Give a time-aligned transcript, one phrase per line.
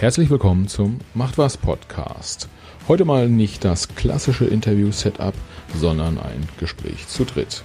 [0.00, 2.48] Herzlich willkommen zum Macht was Podcast.
[2.86, 5.34] Heute mal nicht das klassische Interview-Setup,
[5.74, 7.64] sondern ein Gespräch zu dritt.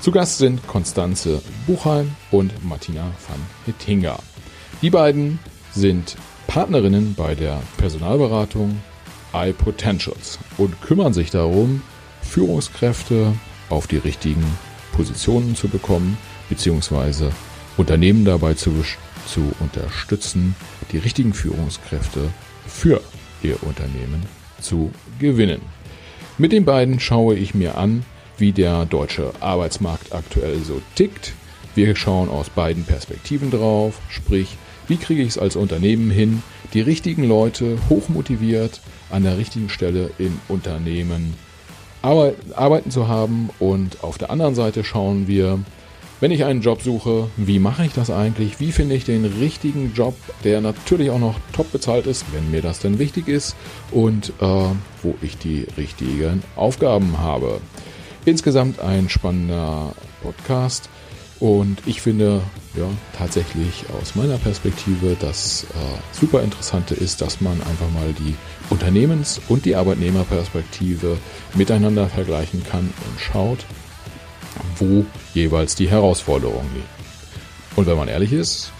[0.00, 4.18] Zu Gast sind Konstanze Buchheim und Martina van Hettinger.
[4.82, 5.38] Die beiden
[5.70, 6.16] sind
[6.48, 8.82] Partnerinnen bei der Personalberatung
[9.32, 11.82] iPotentials und kümmern sich darum,
[12.22, 13.34] Führungskräfte
[13.68, 14.44] auf die richtigen
[14.90, 16.18] Positionen zu bekommen,
[16.48, 17.30] beziehungsweise
[17.76, 18.72] Unternehmen dabei zu,
[19.28, 20.54] zu unterstützen,
[20.92, 22.30] die richtigen Führungskräfte
[22.66, 23.00] für
[23.42, 24.26] ihr Unternehmen
[24.60, 25.60] zu gewinnen.
[26.38, 28.04] Mit den beiden schaue ich mir an,
[28.38, 31.32] wie der deutsche Arbeitsmarkt aktuell so tickt.
[31.74, 36.80] Wir schauen aus beiden Perspektiven drauf, sprich, wie kriege ich es als Unternehmen hin, die
[36.80, 41.34] richtigen Leute hochmotiviert an der richtigen Stelle im Unternehmen
[42.02, 43.50] arbeiten zu haben.
[43.58, 45.60] Und auf der anderen Seite schauen wir,
[46.20, 48.60] wenn ich einen Job suche, wie mache ich das eigentlich?
[48.60, 52.62] Wie finde ich den richtigen Job, der natürlich auch noch top bezahlt ist, wenn mir
[52.62, 53.54] das denn wichtig ist
[53.90, 54.44] und äh,
[55.02, 57.60] wo ich die richtigen Aufgaben habe.
[58.24, 60.88] Insgesamt ein spannender Podcast
[61.40, 62.42] und ich finde
[62.76, 68.34] ja tatsächlich aus meiner Perspektive das äh, super interessante ist, dass man einfach mal die
[68.70, 71.16] Unternehmens- und die Arbeitnehmerperspektive
[71.54, 73.64] miteinander vergleichen kann und schaut,
[74.78, 75.04] wo
[75.34, 76.86] jeweils die Herausforderungen liegen.
[77.76, 78.72] Und wenn man ehrlich ist,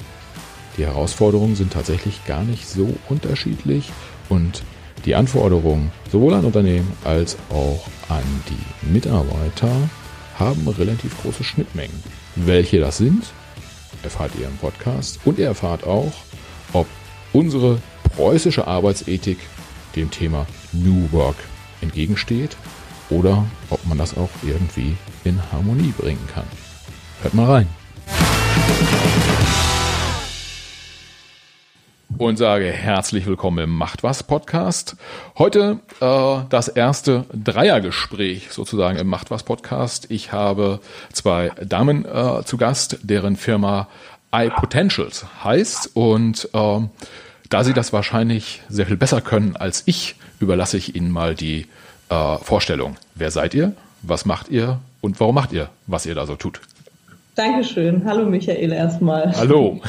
[0.76, 3.90] die Herausforderungen sind tatsächlich gar nicht so unterschiedlich
[4.28, 4.62] und
[5.04, 9.88] die Anforderungen sowohl an Unternehmen als auch an die Mitarbeiter
[10.38, 12.02] haben relativ große Schnittmengen.
[12.36, 13.24] Welche das sind,
[14.02, 16.12] erfahrt ihr im Podcast und ihr erfahrt auch,
[16.72, 16.86] ob
[17.32, 17.80] unsere
[18.16, 19.38] preußische Arbeitsethik
[19.96, 21.36] dem Thema New Work
[21.80, 22.56] entgegensteht
[23.10, 26.46] oder ob man das auch irgendwie in Harmonie bringen kann.
[27.22, 27.68] Hört mal rein.
[32.16, 34.96] Und sage herzlich willkommen im Macht was Podcast.
[35.38, 40.10] Heute äh, das erste Dreiergespräch sozusagen im Macht was Podcast.
[40.10, 40.80] Ich habe
[41.12, 43.86] zwei Damen äh, zu Gast, deren Firma
[44.32, 46.80] iPotentials heißt und äh,
[47.50, 51.66] da sie das wahrscheinlich sehr viel besser können als ich, überlasse ich Ihnen mal die
[52.08, 52.96] äh, Vorstellung.
[53.14, 53.72] Wer seid ihr?
[54.02, 54.78] Was macht ihr?
[55.00, 56.60] Und warum macht ihr, was ihr da so tut?
[57.34, 58.04] Dankeschön.
[58.04, 59.32] Hallo Michael erstmal.
[59.36, 59.80] Hallo.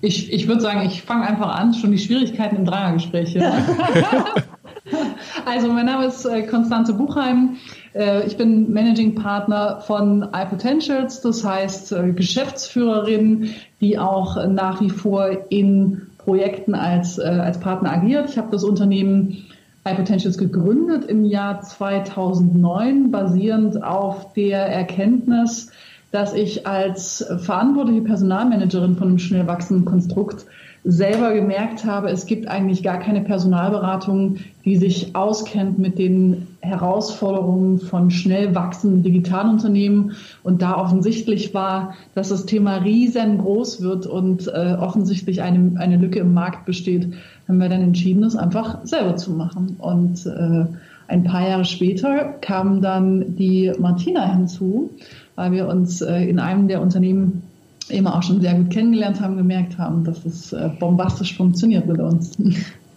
[0.00, 3.36] Ich, ich würde sagen, ich fange einfach an, schon die Schwierigkeiten im Dreiergespräch.
[5.44, 7.56] also mein Name ist äh, Konstanze Buchheim.
[7.94, 14.90] Äh, ich bin Managing Partner von iPotentials, das heißt äh, Geschäftsführerin, die auch nach wie
[14.90, 18.28] vor in Projekten als, als Partner agiert.
[18.28, 19.46] Ich habe das Unternehmen
[19.84, 25.70] iPotentials gegründet im Jahr 2009, basierend auf der Erkenntnis,
[26.10, 30.46] dass ich als verantwortliche Personalmanagerin von einem schnell wachsenden Konstrukt
[30.84, 37.78] selber gemerkt habe, es gibt eigentlich gar keine Personalberatung, die sich auskennt mit den Herausforderungen
[37.78, 40.12] von schnell wachsenden Digitalunternehmen.
[40.42, 46.20] Und da offensichtlich war, dass das Thema riesengroß wird und äh, offensichtlich eine, eine Lücke
[46.20, 47.12] im Markt besteht,
[47.48, 49.76] haben wir dann entschieden, das einfach selber zu machen.
[49.78, 50.66] Und äh,
[51.08, 54.90] ein paar Jahre später kam dann die Martina hinzu,
[55.34, 57.42] weil wir uns äh, in einem der Unternehmen
[57.88, 61.98] immer auch schon sehr gut kennengelernt haben, gemerkt haben, dass es äh, bombastisch funktioniert mit
[61.98, 62.36] uns.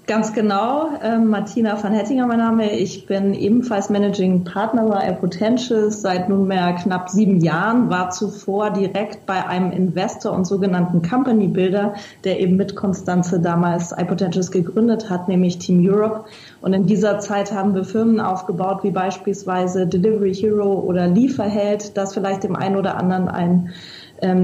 [0.07, 0.89] Ganz genau.
[1.03, 2.71] Ähm, Martina van Hettinger, mein Name.
[2.71, 8.71] Ich bin ebenfalls Managing Partner bei Air Potentials seit nunmehr knapp sieben Jahren, war zuvor
[8.71, 15.11] direkt bei einem Investor und sogenannten Company Builder, der eben mit Konstanze damals iPotentials gegründet
[15.11, 16.25] hat, nämlich Team Europe.
[16.61, 22.15] Und in dieser Zeit haben wir Firmen aufgebaut, wie beispielsweise Delivery Hero oder Lieferheld, das
[22.15, 23.69] vielleicht dem einen oder anderen ein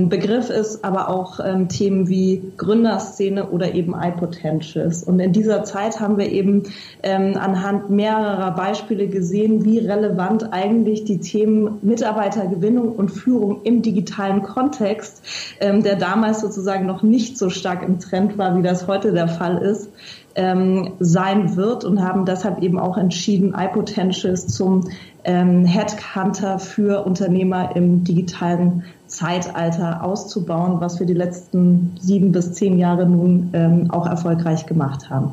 [0.09, 5.03] Begriff ist, aber auch ähm, Themen wie Gründerszene oder eben iPotentials.
[5.03, 6.63] Und in dieser Zeit haben wir eben
[7.03, 14.41] ähm, anhand mehrerer Beispiele gesehen, wie relevant eigentlich die Themen Mitarbeitergewinnung und Führung im digitalen
[14.41, 15.21] Kontext,
[15.59, 19.27] ähm, der damals sozusagen noch nicht so stark im Trend war, wie das heute der
[19.27, 19.89] Fall ist,
[20.37, 24.87] ähm, sein wird und haben deshalb eben auch entschieden, iPotentials zum
[25.23, 32.77] ähm, Headhunter für Unternehmer im digitalen Zeitalter auszubauen, was wir die letzten sieben bis zehn
[32.77, 35.31] Jahre nun ähm, auch erfolgreich gemacht haben.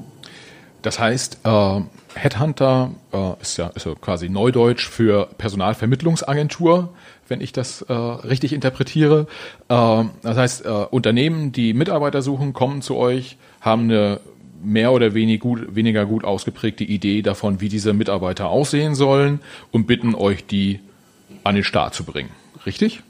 [0.81, 1.81] Das heißt, äh,
[2.15, 6.91] Headhunter äh, ist, ja, ist ja quasi Neudeutsch für Personalvermittlungsagentur,
[7.29, 9.27] wenn ich das äh, richtig interpretiere.
[9.69, 14.21] Äh, das heißt, äh, Unternehmen, die Mitarbeiter suchen, kommen zu euch, haben eine
[14.65, 19.41] mehr oder wenig gut, weniger gut ausgeprägte Idee davon, wie diese Mitarbeiter aussehen sollen
[19.71, 20.81] und bitten euch, die
[21.45, 22.31] an den Start zu bringen.
[22.67, 23.03] Richtig?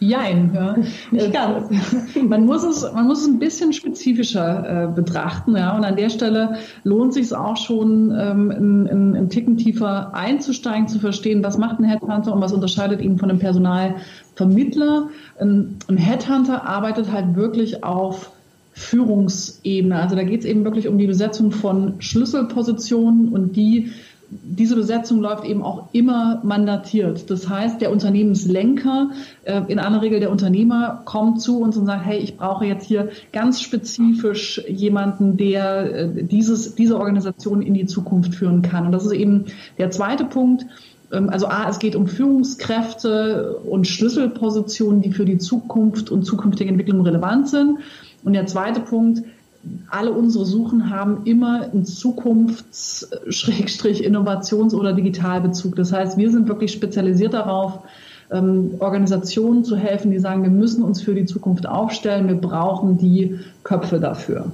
[0.00, 0.76] Jein, ja.
[1.10, 1.70] Nicht ganz.
[2.28, 5.76] Man muss es, man muss es ein bisschen spezifischer äh, betrachten, ja.
[5.76, 10.14] Und an der Stelle lohnt sich es auch schon, ähm, in, in, in Ticken tiefer
[10.14, 15.08] einzusteigen, zu verstehen, was macht ein Headhunter und was unterscheidet ihn von einem Personalvermittler.
[15.40, 18.32] Ein, ein Headhunter arbeitet halt wirklich auf
[18.78, 19.96] Führungsebene.
[19.96, 23.90] Also da geht es eben wirklich um die Besetzung von Schlüsselpositionen und die
[24.30, 27.30] diese Besetzung läuft eben auch immer mandatiert.
[27.30, 29.10] Das heißt, der Unternehmenslenker,
[29.44, 32.86] äh, in aller Regel der Unternehmer, kommt zu uns und sagt, hey, ich brauche jetzt
[32.86, 38.86] hier ganz spezifisch jemanden, der äh, dieses, diese Organisation in die Zukunft führen kann.
[38.86, 39.46] Und das ist eben
[39.78, 40.66] der zweite Punkt.
[41.10, 46.70] Ähm, also A, es geht um Führungskräfte und Schlüsselpositionen, die für die Zukunft und zukünftige
[46.70, 47.78] Entwicklung relevant sind.
[48.24, 49.22] Und der zweite Punkt,
[49.90, 55.76] alle unsere Suchen haben immer einen Zukunfts-Innovations- oder Digitalbezug.
[55.76, 57.80] Das heißt, wir sind wirklich spezialisiert darauf,
[58.30, 62.98] ähm, Organisationen zu helfen, die sagen, wir müssen uns für die Zukunft aufstellen, wir brauchen
[62.98, 64.52] die Köpfe dafür.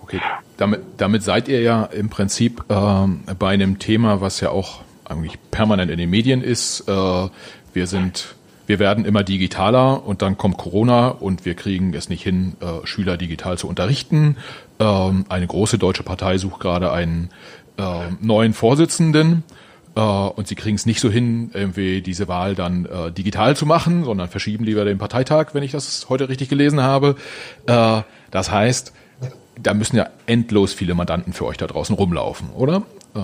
[0.00, 0.20] Okay,
[0.56, 5.38] damit, damit seid ihr ja im Prinzip ähm, bei einem Thema, was ja auch eigentlich
[5.50, 6.88] permanent in den Medien ist.
[6.88, 7.28] Äh,
[7.72, 8.34] wir sind
[8.68, 12.86] wir werden immer digitaler und dann kommt Corona und wir kriegen es nicht hin, äh,
[12.86, 14.36] Schüler digital zu unterrichten.
[14.78, 17.30] Ähm, eine große deutsche Partei sucht gerade einen
[17.78, 19.42] äh, neuen Vorsitzenden
[19.96, 23.64] äh, und sie kriegen es nicht so hin, irgendwie diese Wahl dann äh, digital zu
[23.64, 27.16] machen, sondern verschieben lieber den Parteitag, wenn ich das heute richtig gelesen habe.
[27.64, 28.92] Äh, das heißt,
[29.62, 32.82] da müssen ja endlos viele Mandanten für euch da draußen rumlaufen, oder?
[33.14, 33.20] Äh.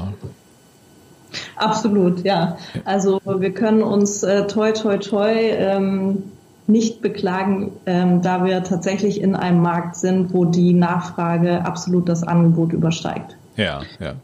[1.56, 2.56] Absolut, ja.
[2.84, 6.24] Also wir können uns äh, toi toi toi ähm,
[6.66, 12.22] nicht beklagen, ähm, da wir tatsächlich in einem Markt sind, wo die Nachfrage absolut das
[12.22, 13.36] Angebot übersteigt.
[13.56, 14.14] Ja, ja.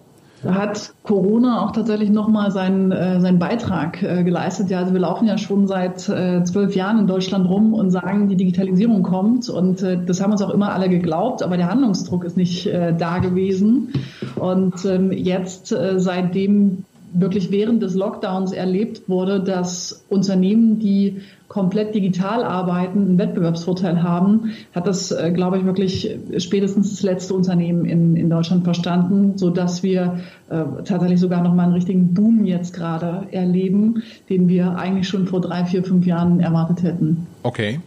[0.43, 4.71] Da hat Corona auch tatsächlich nochmal seinen, äh, seinen Beitrag äh, geleistet.
[4.71, 8.29] Ja, also wir laufen ja schon seit äh, zwölf Jahren in Deutschland rum und sagen,
[8.29, 9.51] die Digitalisierung kommt.
[9.51, 12.95] Und äh, das haben uns auch immer alle geglaubt, aber der Handlungsdruck ist nicht äh,
[12.97, 13.93] da gewesen.
[14.37, 21.95] Und ähm, jetzt, äh, seitdem wirklich während des Lockdowns erlebt wurde, dass Unternehmen, die komplett
[21.97, 27.85] digital arbeiten, einen Wettbewerbsvorteil haben, hat das, äh, glaube ich, wirklich spätestens das letzte Unternehmen
[27.85, 29.51] in, in Deutschland verstanden, so
[29.83, 35.27] wir äh, tatsächlich sogar noch einen richtigen Boom jetzt gerade erleben, den wir eigentlich schon
[35.27, 37.27] vor drei, vier, fünf Jahren erwartet hätten.
[37.43, 37.81] Okay.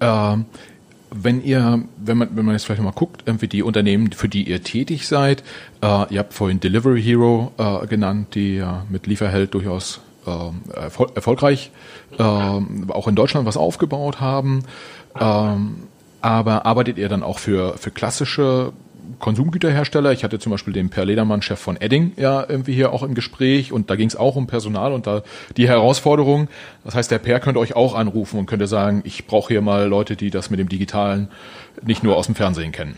[0.00, 0.46] Ähm
[1.10, 4.48] wenn ihr, wenn man, wenn man jetzt vielleicht mal guckt, irgendwie die Unternehmen, für die
[4.48, 5.42] ihr tätig seid,
[5.82, 11.08] äh, ihr habt vorhin Delivery Hero äh, genannt, die ja mit Lieferheld durchaus äh, erfol
[11.14, 11.70] erfolgreich
[12.18, 14.64] äh, auch in Deutschland was aufgebaut haben.
[15.18, 15.84] Ähm,
[16.20, 18.72] aber arbeitet ihr dann auch für, für klassische
[19.18, 20.12] Konsumgüterhersteller.
[20.12, 23.14] Ich hatte zum Beispiel den Per Ledermann, Chef von Edding, ja irgendwie hier auch im
[23.14, 25.22] Gespräch und da ging es auch um Personal und da
[25.56, 26.48] die Herausforderung.
[26.84, 29.86] Das heißt, der Per könnte euch auch anrufen und könnte sagen, ich brauche hier mal
[29.86, 31.28] Leute, die das mit dem Digitalen
[31.82, 32.96] nicht nur aus dem Fernsehen kennen.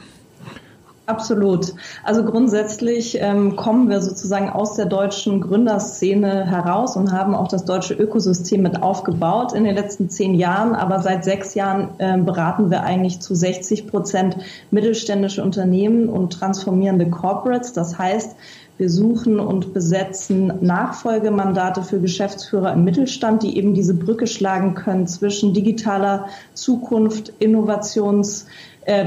[1.09, 1.73] Absolut.
[2.05, 7.65] Also grundsätzlich ähm, kommen wir sozusagen aus der deutschen Gründerszene heraus und haben auch das
[7.65, 10.75] deutsche Ökosystem mit aufgebaut in den letzten zehn Jahren.
[10.75, 14.37] Aber seit sechs Jahren äh, beraten wir eigentlich zu 60 Prozent
[14.71, 17.73] mittelständische Unternehmen und transformierende Corporates.
[17.73, 18.37] Das heißt,
[18.77, 25.09] wir suchen und besetzen Nachfolgemandate für Geschäftsführer im Mittelstand, die eben diese Brücke schlagen können
[25.09, 28.47] zwischen digitaler Zukunft, Innovations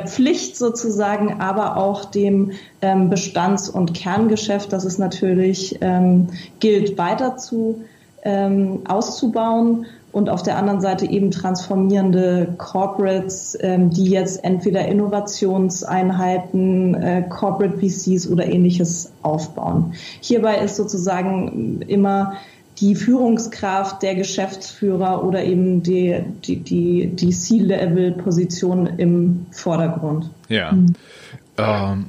[0.06, 6.28] Pflicht sozusagen, aber auch dem ähm, Bestands- und Kerngeschäft, das es natürlich ähm,
[6.60, 7.84] gilt, weiter zu
[8.24, 16.96] ähm, auszubauen und auf der anderen Seite eben transformierende Corporates, ähm, die jetzt entweder Innovationseinheiten,
[16.96, 19.94] äh, Corporate VCs oder ähnliches aufbauen.
[20.20, 22.34] Hierbei ist sozusagen immer
[22.82, 30.30] die Führungskraft, der Geschäftsführer oder eben die, die, die, die C-Level-Position im Vordergrund.
[30.50, 30.72] Ja.
[30.72, 30.96] Mhm.
[31.58, 32.06] Ähm,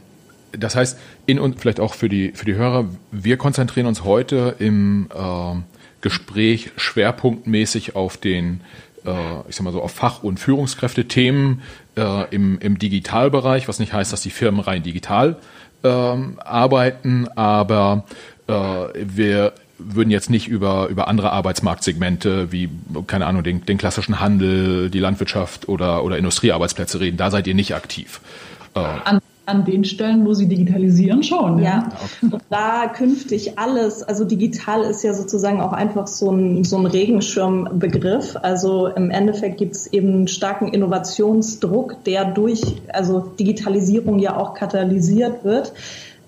[0.52, 4.57] das heißt, in und vielleicht auch für die, für die Hörer, wir konzentrieren uns heute
[4.59, 5.61] im äh,
[6.00, 8.62] Gespräch schwerpunktmäßig auf den,
[9.05, 9.11] äh,
[9.49, 11.62] ich sag mal so, auf Fach- und Führungskräfte-Themen
[11.97, 15.37] äh, im, im Digitalbereich, was nicht heißt, dass die Firmen rein digital
[15.85, 18.05] ähm, arbeiten, aber
[18.47, 19.52] äh, wir
[19.85, 22.69] würden jetzt nicht über, über andere Arbeitsmarktsegmente wie,
[23.07, 27.17] keine Ahnung, den, den klassischen Handel, die Landwirtschaft oder, oder Industriearbeitsplätze reden.
[27.17, 28.21] Da seid ihr nicht aktiv.
[28.75, 31.59] Äh, an, an den Stellen, wo sie digitalisieren, schon.
[31.59, 31.93] Ja, ja.
[32.23, 32.43] Okay.
[32.49, 38.37] da künftig alles, also digital ist ja sozusagen auch einfach so ein, so ein Regenschirmbegriff.
[38.41, 42.62] Also im Endeffekt gibt es eben einen starken Innovationsdruck, der durch,
[42.93, 45.73] also Digitalisierung ja auch katalysiert wird.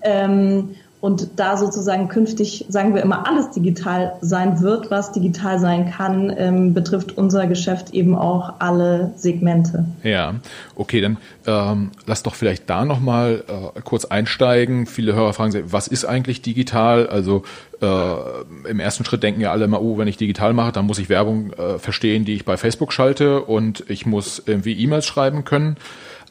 [0.01, 5.91] Ähm, und da sozusagen künftig, sagen wir immer, alles digital sein wird, was digital sein
[5.91, 9.85] kann, ähm, betrifft unser Geschäft eben auch alle Segmente.
[10.01, 10.33] Ja,
[10.73, 14.87] okay, dann ähm, lass doch vielleicht da nochmal äh, kurz einsteigen.
[14.87, 17.05] Viele Hörer fragen sich, was ist eigentlich digital?
[17.05, 17.43] Also
[17.83, 20.97] äh, im ersten Schritt denken ja alle immer, oh, wenn ich digital mache, dann muss
[20.97, 25.45] ich Werbung äh, verstehen, die ich bei Facebook schalte und ich muss irgendwie E-Mails schreiben
[25.45, 25.77] können.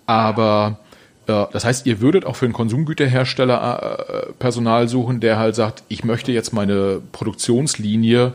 [0.07, 0.79] Aber
[1.27, 6.05] das heißt, ihr würdet auch für einen Konsumgüterhersteller äh, Personal suchen, der halt sagt, ich
[6.05, 8.33] möchte jetzt meine Produktionslinie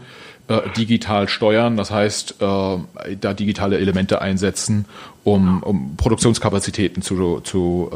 [0.47, 4.85] äh, digital steuern, das heißt, da digitale Elemente einsetzen,
[5.23, 7.89] um, um Produktionskapazitäten zu, zu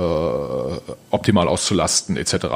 [1.09, 2.47] optimal auszulasten, etc.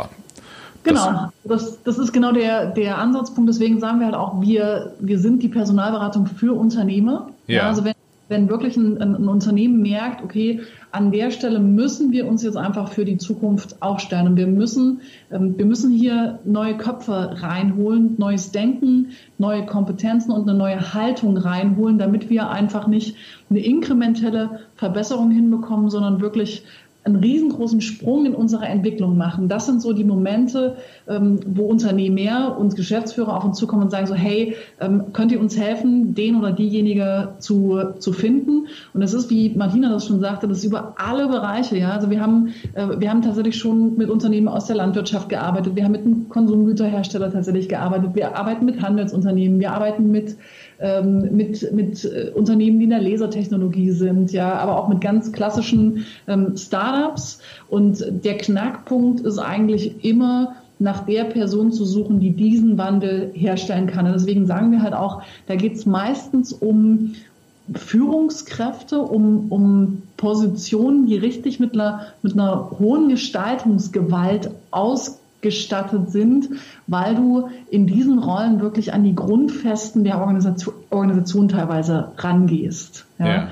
[0.84, 3.50] Genau, das, das ist genau der, der Ansatzpunkt.
[3.50, 7.29] Deswegen sagen wir halt auch, wir, wir sind die Personalberatung für Unternehmer.
[7.48, 7.58] Ja.
[7.58, 7.94] ja also wenn
[8.29, 12.91] wenn wirklich ein, ein, Unternehmen merkt, okay, an der Stelle müssen wir uns jetzt einfach
[12.91, 15.01] für die Zukunft aufstellen und wir müssen,
[15.32, 21.38] ähm, wir müssen hier neue Köpfe reinholen, neues Denken, neue Kompetenzen und eine neue Haltung
[21.38, 23.15] reinholen, damit wir einfach nicht
[23.50, 26.63] eine inkrementelle Verbesserung hinbekommen, sondern wirklich
[27.08, 29.48] einen riesengroßen Sprung in unserer Entwicklung machen.
[29.48, 34.08] Das sind so die Momente, ähm, wo Unternehmer und Geschäftsführer auf uns zukommen und sagen
[34.08, 38.68] so, hey, ähm, könnt ihr uns helfen, den oder diejenige zu, zu finden?
[38.94, 41.78] Und es ist, wie Martina das schon sagte, das ist über alle Bereiche.
[41.78, 45.76] Ja, also wir haben, äh, wir haben tatsächlich schon mit Unternehmen aus der Landwirtschaft gearbeitet.
[45.76, 48.12] Wir haben mit einem Konsumgüterhersteller tatsächlich gearbeitet.
[48.14, 49.60] Wir arbeiten mit Handelsunternehmen.
[49.60, 50.36] Wir arbeiten mit
[50.79, 55.31] ähm, mit, mit äh, Unternehmen, die in der Lasertechnologie sind, ja, aber auch mit ganz
[55.31, 57.39] klassischen ähm, Startups.
[57.69, 63.88] Und der Knackpunkt ist eigentlich immer, nach der Person zu suchen, die diesen Wandel herstellen
[63.88, 64.05] kann.
[64.05, 67.15] Und deswegen sagen wir halt auch, da geht es meistens um
[67.74, 76.50] Führungskräfte, um, um Positionen, die richtig mit einer, mit einer hohen Gestaltungsgewalt aus gestattet sind,
[76.88, 83.06] weil du in diesen Rollen wirklich an die Grundfesten der Organisation, Organisation teilweise rangehst.
[83.20, 83.50] Ja.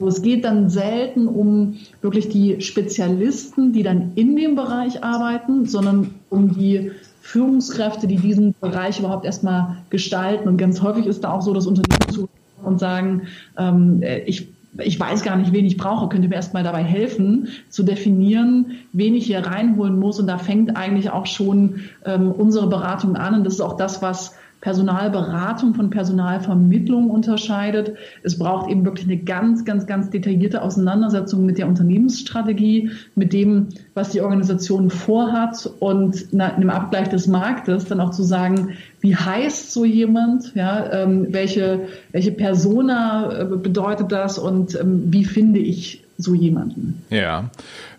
[0.00, 0.06] ja.
[0.06, 6.14] es geht dann selten um wirklich die Spezialisten, die dann in dem Bereich arbeiten, sondern
[6.30, 10.48] um die Führungskräfte, die diesen Bereich überhaupt erstmal gestalten.
[10.48, 12.28] Und ganz häufig ist da auch so, dass Unternehmen zu
[12.62, 13.22] und sagen,
[13.58, 17.82] ähm, ich ich weiß gar nicht, wen ich brauche, könnte mir erstmal dabei helfen, zu
[17.82, 20.18] definieren, wen ich hier reinholen muss.
[20.18, 23.34] Und da fängt eigentlich auch schon ähm, unsere Beratung an.
[23.34, 24.34] Und das ist auch das, was
[24.66, 27.96] Personalberatung von Personalvermittlung unterscheidet.
[28.24, 33.68] Es braucht eben wirklich eine ganz, ganz, ganz detaillierte Auseinandersetzung mit der Unternehmensstrategie, mit dem,
[33.94, 38.70] was die Organisation vorhat und einem Abgleich des Marktes dann auch zu sagen,
[39.02, 45.24] wie heißt so jemand, ja, ähm, welche, welche Persona äh, bedeutet das und ähm, wie
[45.24, 47.04] finde ich so jemanden?
[47.10, 47.50] Ja,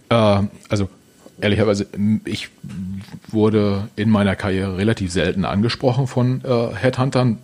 [0.10, 0.90] äh, also
[1.42, 1.88] ehrlicherweise,
[2.26, 2.50] ich
[3.28, 7.38] wurde in meiner Karriere relativ selten angesprochen von äh, Headhuntern,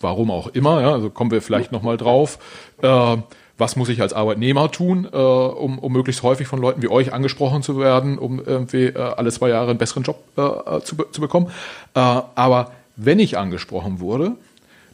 [0.00, 2.38] warum auch immer, ja, also kommen wir vielleicht nochmal drauf.
[2.82, 3.16] Äh,
[3.58, 7.12] was muss ich als Arbeitnehmer tun, äh, um, um möglichst häufig von Leuten wie euch
[7.12, 11.20] angesprochen zu werden, um irgendwie äh, alle zwei Jahre einen besseren Job äh, zu, zu
[11.20, 11.48] bekommen.
[11.94, 14.32] Äh, aber wenn ich angesprochen wurde,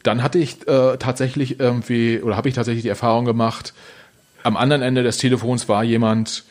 [0.03, 3.73] dann hatte ich äh, tatsächlich irgendwie, oder habe ich tatsächlich die Erfahrung gemacht,
[4.43, 6.43] am anderen Ende des Telefons war jemand,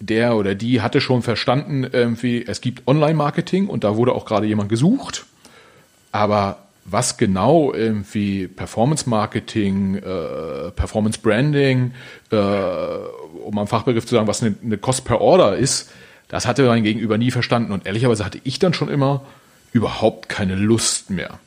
[0.00, 4.46] der oder die hatte schon verstanden, irgendwie, es gibt Online-Marketing und da wurde auch gerade
[4.46, 5.26] jemand gesucht.
[6.10, 11.92] Aber was genau irgendwie Performance Marketing, äh, Performance Branding,
[12.30, 15.90] äh, um am Fachbegriff zu sagen, was eine, eine Cost per Order ist,
[16.28, 17.72] das hatte mein Gegenüber nie verstanden.
[17.72, 19.24] Und ehrlicherweise hatte ich dann schon immer
[19.72, 21.38] überhaupt keine Lust mehr,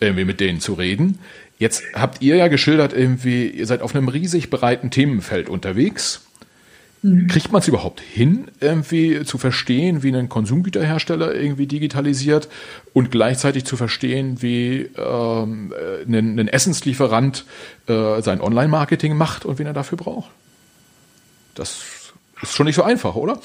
[0.00, 1.20] irgendwie mit denen zu reden.
[1.58, 6.26] Jetzt habt ihr ja geschildert, irgendwie, ihr seid auf einem riesig breiten Themenfeld unterwegs
[7.02, 7.28] Mhm.
[7.28, 12.48] Kriegt man es überhaupt hin, irgendwie zu verstehen, wie ein Konsumgüterhersteller irgendwie digitalisiert
[12.92, 15.72] und gleichzeitig zu verstehen, wie ähm,
[16.06, 17.46] ein, ein Essenslieferant
[17.86, 20.30] äh, sein Online-Marketing macht und wen er dafür braucht?
[21.54, 21.80] Das
[22.42, 23.38] ist schon nicht so einfach, oder?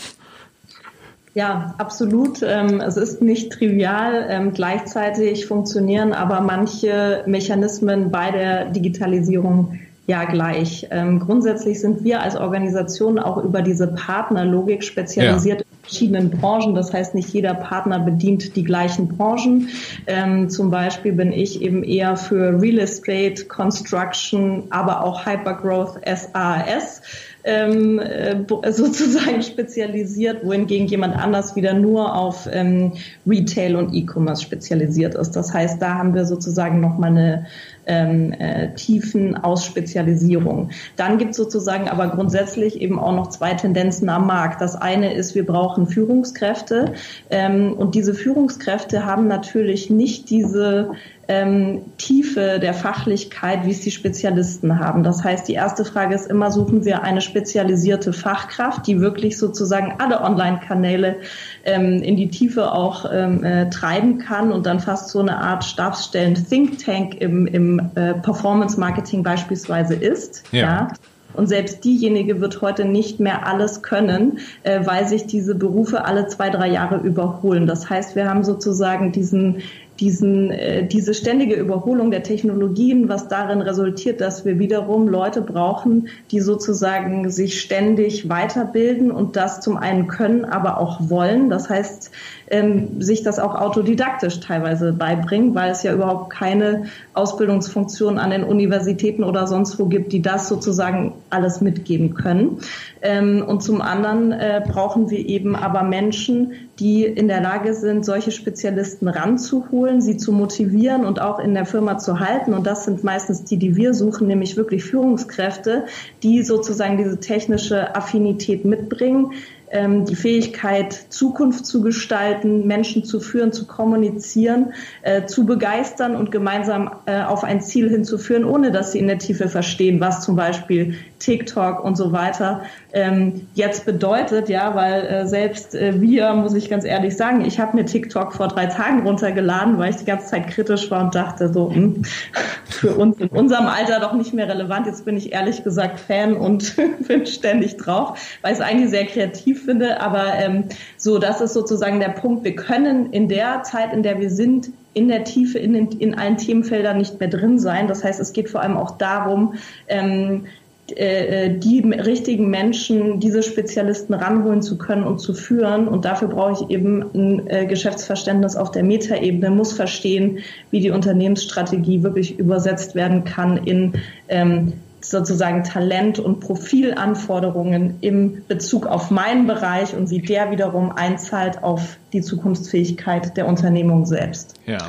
[1.34, 2.42] Ja, absolut.
[2.44, 4.26] Ähm, es ist nicht trivial.
[4.30, 10.88] Ähm, gleichzeitig funktionieren aber manche Mechanismen bei der Digitalisierung ja gleich.
[10.92, 15.66] Ähm, grundsätzlich sind wir als Organisation auch über diese Partnerlogik spezialisiert ja.
[15.66, 16.76] in verschiedenen Branchen.
[16.76, 19.70] Das heißt, nicht jeder Partner bedient die gleichen Branchen.
[20.08, 27.02] Ähm, zum Beispiel bin ich eben eher für Real Estate, Construction, aber auch Hypergrowth SAS
[27.46, 32.94] ähm, äh, sozusagen spezialisiert, wohingegen jemand anders wieder nur auf ähm,
[33.28, 35.32] Retail und E-Commerce spezialisiert ist.
[35.32, 37.46] Das heißt, da haben wir sozusagen nochmal eine
[37.88, 40.72] ähm, äh, tiefen Ausspezialisierung.
[40.96, 44.62] Dann gibt es sozusagen aber grundsätzlich eben auch noch zwei Tendenzen am Markt.
[44.62, 46.94] Das eine ist, wir brauchen Führungskräfte
[47.30, 50.92] ähm, und diese Führungskräfte haben natürlich nicht diese
[51.28, 55.04] ähm, Tiefe der Fachlichkeit, wie es die Spezialisten haben.
[55.04, 59.96] Das heißt, die erste Frage ist immer, suchen wir eine spezialisierte Fachkraft, die wirklich sozusagen
[59.98, 61.18] alle Online-Kanäle
[61.66, 65.64] ähm, in die Tiefe auch ähm, äh, treiben kann und dann fast so eine Art
[65.64, 70.44] Stabsstellen Think Tank im, im äh, Performance Marketing beispielsweise ist.
[70.52, 70.62] ja?
[70.62, 70.88] ja?
[71.36, 76.28] Und selbst diejenige wird heute nicht mehr alles können, äh, weil sich diese Berufe alle
[76.28, 77.68] zwei, drei Jahre überholen.
[77.68, 79.62] Das heißt, wir haben sozusagen diesen
[80.00, 86.10] diesen, äh, diese ständige Überholung der Technologien, was darin resultiert, dass wir wiederum Leute brauchen,
[86.32, 91.50] die sozusagen sich ständig weiterbilden und das zum einen können, aber auch wollen.
[91.50, 92.12] Das heißt,
[92.50, 98.44] ähm, sich das auch autodidaktisch teilweise beibringen, weil es ja überhaupt keine Ausbildungsfunktion an den
[98.44, 102.60] Universitäten oder sonst wo gibt, die das sozusagen alles mitgeben können.
[103.02, 108.06] Ähm, und zum anderen äh, brauchen wir eben aber Menschen, die in der Lage sind,
[108.06, 112.54] solche Spezialisten ranzuholen, sie zu motivieren und auch in der Firma zu halten.
[112.54, 115.86] Und das sind meistens die, die wir suchen, nämlich wirklich Führungskräfte,
[116.22, 119.32] die sozusagen diese technische Affinität mitbringen,
[119.76, 126.32] ähm, die Fähigkeit, Zukunft zu gestalten, Menschen zu führen, zu kommunizieren, äh, zu begeistern und
[126.32, 130.38] gemeinsam äh, auf ein Ziel hinzuführen, ohne dass sie in der Tiefe verstehen, was zum
[130.38, 132.64] Beispiel TikTok und so weiter
[132.96, 137.60] ähm, jetzt bedeutet, ja, weil äh, selbst äh, wir, muss ich ganz ehrlich sagen, ich
[137.60, 141.14] habe mir TikTok vor drei Tagen runtergeladen, weil ich die ganze Zeit kritisch war und
[141.14, 142.04] dachte so, mh, hm,
[142.70, 144.88] für uns in unserem Alter doch nicht mehr relevant.
[144.88, 146.74] Jetzt bin ich ehrlich gesagt Fan und
[147.08, 150.00] bin ständig drauf, weil ich es eigentlich sehr kreativ finde.
[150.00, 150.64] Aber ähm,
[150.96, 152.46] so, das ist sozusagen der Punkt.
[152.46, 156.38] Wir können in der Zeit, in der wir sind, in der Tiefe in, in allen
[156.38, 157.90] Themenfeldern nicht mehr drin sein.
[157.90, 159.56] Das heißt, es geht vor allem auch darum,
[159.90, 165.88] ähm, äh, äh, die richtigen Menschen, diese Spezialisten ranholen zu können und zu führen.
[165.88, 170.40] Und dafür brauche ich eben ein äh, Geschäftsverständnis auf der Metaebene, muss verstehen,
[170.70, 173.94] wie die Unternehmensstrategie wirklich übersetzt werden kann in
[174.28, 181.64] ähm, sozusagen Talent- und Profilanforderungen im Bezug auf meinen Bereich und wie der wiederum einzahlt
[181.64, 184.60] auf die Zukunftsfähigkeit der Unternehmung selbst.
[184.66, 184.80] Ja.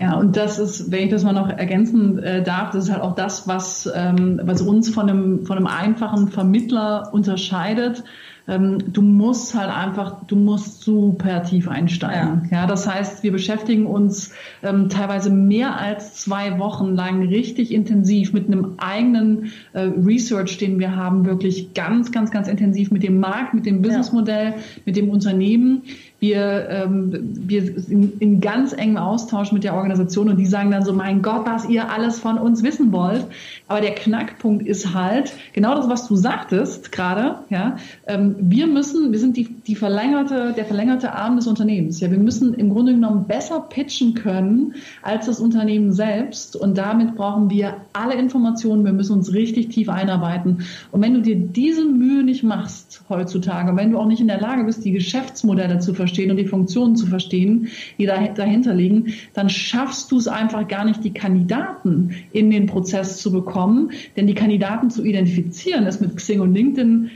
[0.00, 3.02] Ja, und das ist, wenn ich das mal noch ergänzen äh, darf, das ist halt
[3.02, 8.02] auch das, was, ähm, was uns von einem, von einem einfachen Vermittler unterscheidet.
[8.48, 12.48] Ähm, du musst halt einfach, du musst super tief einsteigen.
[12.50, 14.32] Ja, ja das heißt, wir beschäftigen uns
[14.62, 20.78] ähm, teilweise mehr als zwei Wochen lang richtig intensiv mit einem eigenen äh, Research, den
[20.78, 24.54] wir haben, wirklich ganz, ganz, ganz intensiv mit dem Markt, mit dem Businessmodell, ja.
[24.86, 25.82] mit dem Unternehmen
[26.20, 27.12] wir, ähm,
[27.48, 31.22] wir sind in ganz engem Austausch mit der Organisation und die sagen dann so, mein
[31.22, 33.24] Gott, was ihr alles von uns wissen wollt.
[33.68, 37.36] Aber der Knackpunkt ist halt genau das, was du sagtest gerade.
[37.48, 42.00] Ja, ähm, wir müssen, wir sind die, die verlängerte, der verlängerte Arm des Unternehmens.
[42.00, 47.16] Ja, wir müssen im Grunde genommen besser pitchen können als das Unternehmen selbst und damit
[47.16, 48.84] brauchen wir alle Informationen.
[48.84, 50.66] Wir müssen uns richtig tief einarbeiten.
[50.92, 54.40] Und wenn du dir diese Mühe nicht machst heutzutage, wenn du auch nicht in der
[54.40, 57.68] Lage bist, die Geschäftsmodelle zu verstehen, verstehen und die Funktionen zu verstehen,
[57.98, 63.18] die dahinter liegen, dann schaffst du es einfach gar nicht, die Kandidaten in den Prozess
[63.18, 63.92] zu bekommen.
[64.16, 67.10] Denn die Kandidaten zu identifizieren, ist mit Xing und LinkedIn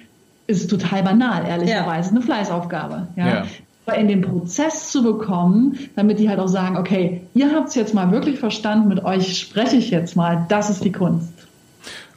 [0.46, 2.10] ist total banal, ehrlicherweise.
[2.10, 2.16] Ja.
[2.16, 3.08] Eine Fleißaufgabe.
[3.16, 3.26] Ja.
[3.26, 3.46] ja.
[3.86, 7.74] Aber in den Prozess zu bekommen, damit die halt auch sagen, okay, ihr habt es
[7.74, 11.32] jetzt mal wirklich verstanden, mit euch spreche ich jetzt mal, das ist die Kunst.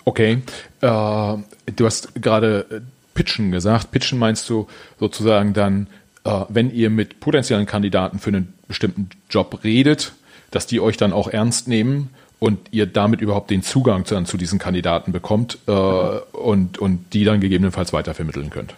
[0.05, 0.43] Okay,
[0.81, 2.79] äh, du hast gerade äh,
[3.13, 3.91] Pitchen gesagt.
[3.91, 4.67] Pitchen meinst du
[4.99, 5.87] sozusagen dann
[6.27, 10.13] äh, wenn ihr mit potenziellen Kandidaten für einen bestimmten Job redet,
[10.51, 12.09] dass die euch dann auch ernst nehmen
[12.39, 17.23] und ihr damit überhaupt den Zugang zu, zu diesen Kandidaten bekommt äh, und, und die
[17.23, 18.75] dann gegebenenfalls weitervermitteln könnt.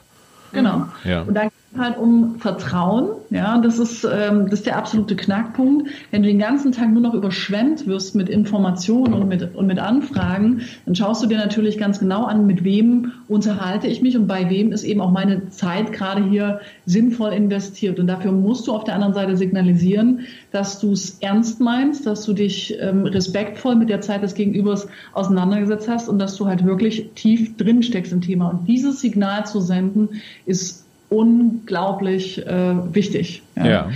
[0.52, 0.88] Genau.
[1.04, 1.22] Ja.
[1.24, 3.10] Und dann halt um Vertrauen.
[3.30, 5.88] Ja, das ist, ähm, das ist der absolute Knackpunkt.
[6.10, 9.78] Wenn du den ganzen Tag nur noch überschwemmt wirst mit Informationen und mit, und mit
[9.78, 14.26] Anfragen, dann schaust du dir natürlich ganz genau an, mit wem unterhalte ich mich und
[14.26, 18.00] bei wem ist eben auch meine Zeit gerade hier sinnvoll investiert.
[18.00, 22.26] Und dafür musst du auf der anderen Seite signalisieren, dass du es ernst meinst, dass
[22.26, 26.66] du dich ähm, respektvoll mit der Zeit des Gegenübers auseinandergesetzt hast und dass du halt
[26.66, 28.50] wirklich tief drin steckst im Thema.
[28.50, 30.10] Und dieses Signal zu senden
[30.48, 33.44] ist unglaublich äh, wichtig.
[33.56, 33.66] Ja.
[33.66, 33.90] ja.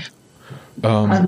[0.83, 1.25] Ähm, also,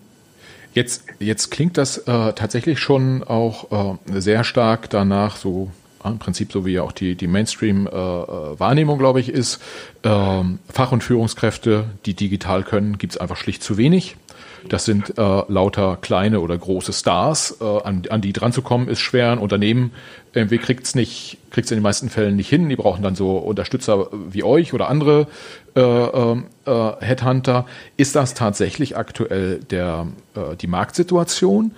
[0.73, 5.71] jetzt, jetzt klingt das äh, tatsächlich schon auch äh, sehr stark danach, so
[6.03, 9.59] im Prinzip so wie ja auch die, die Mainstream-Wahrnehmung, äh, glaube ich, ist,
[10.03, 14.15] ähm, Fach- und Führungskräfte, die digital können, gibt es einfach schlicht zu wenig.
[14.69, 17.57] Das sind äh, lauter kleine oder große Stars.
[17.61, 19.31] Äh, an, an die dran zu kommen, ist schwer.
[19.31, 19.91] Ein Unternehmen
[20.33, 22.67] irgendwie kriegt es nicht, kriegt es in den meisten Fällen nicht hin.
[22.69, 25.27] Die brauchen dann so Unterstützer wie euch oder andere
[25.75, 26.35] äh, äh,
[26.99, 27.65] Headhunter.
[27.97, 31.71] Ist das tatsächlich aktuell der, äh, die Marktsituation?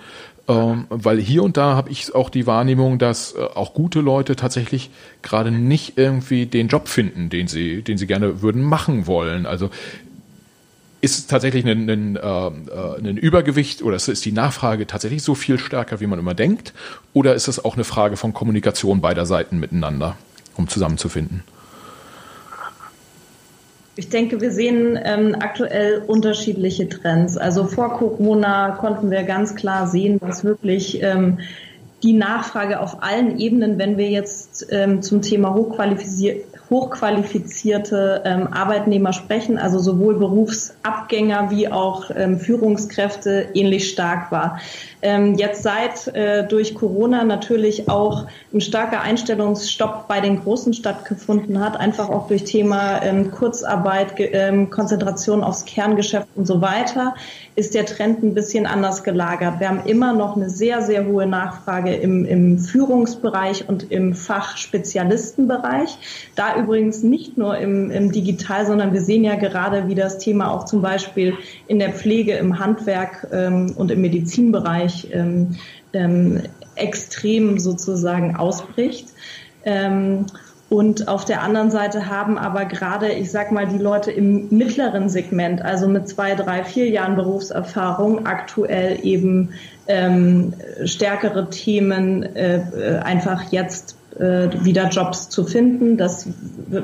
[0.48, 4.34] Ähm, weil hier und da habe ich auch die Wahrnehmung, dass äh, auch gute Leute
[4.34, 9.44] tatsächlich gerade nicht irgendwie den Job finden, den sie, den sie gerne würden machen wollen.
[9.44, 9.68] Also
[11.00, 15.58] ist es tatsächlich ein, ein, äh, ein Übergewicht oder ist die Nachfrage tatsächlich so viel
[15.58, 16.72] stärker, wie man immer denkt?
[17.12, 20.16] Oder ist es auch eine Frage von Kommunikation beider Seiten miteinander,
[20.56, 21.44] um zusammenzufinden?
[23.94, 27.36] Ich denke, wir sehen ähm, aktuell unterschiedliche Trends.
[27.36, 31.38] Also vor Corona konnten wir ganz klar sehen, dass wirklich ähm,
[32.02, 39.12] die Nachfrage auf allen Ebenen, wenn wir jetzt ähm, zum Thema hochqualifiziert, hochqualifizierte ähm, Arbeitnehmer
[39.12, 44.60] sprechen, also sowohl Berufsabgänger wie auch ähm, Führungskräfte ähnlich stark war.
[45.00, 51.60] Ähm, jetzt seit äh, durch Corona natürlich auch ein starker Einstellungsstopp bei den Großen stattgefunden
[51.60, 57.14] hat, einfach auch durch Thema ähm, Kurzarbeit, ähm, Konzentration aufs Kerngeschäft und so weiter,
[57.54, 59.60] ist der Trend ein bisschen anders gelagert.
[59.60, 65.98] Wir haben immer noch eine sehr, sehr hohe Nachfrage im, im Führungsbereich und im Fachspezialistenbereich.
[66.34, 70.52] Da übrigens nicht nur im, im Digital, sondern wir sehen ja gerade, wie das Thema
[70.52, 71.34] auch zum Beispiel
[71.68, 75.56] in der Pflege, im Handwerk ähm, und im Medizinbereich ähm,
[75.92, 76.42] ähm,
[76.74, 79.08] extrem sozusagen ausbricht.
[79.64, 80.26] Ähm,
[80.70, 85.08] und auf der anderen Seite haben aber gerade, ich sag mal, die Leute im mittleren
[85.08, 89.54] Segment, also mit zwei, drei, vier Jahren Berufserfahrung, aktuell eben
[89.86, 90.52] ähm,
[90.84, 95.96] stärkere Themen äh einfach jetzt äh, wieder Jobs zu finden.
[95.96, 96.28] Das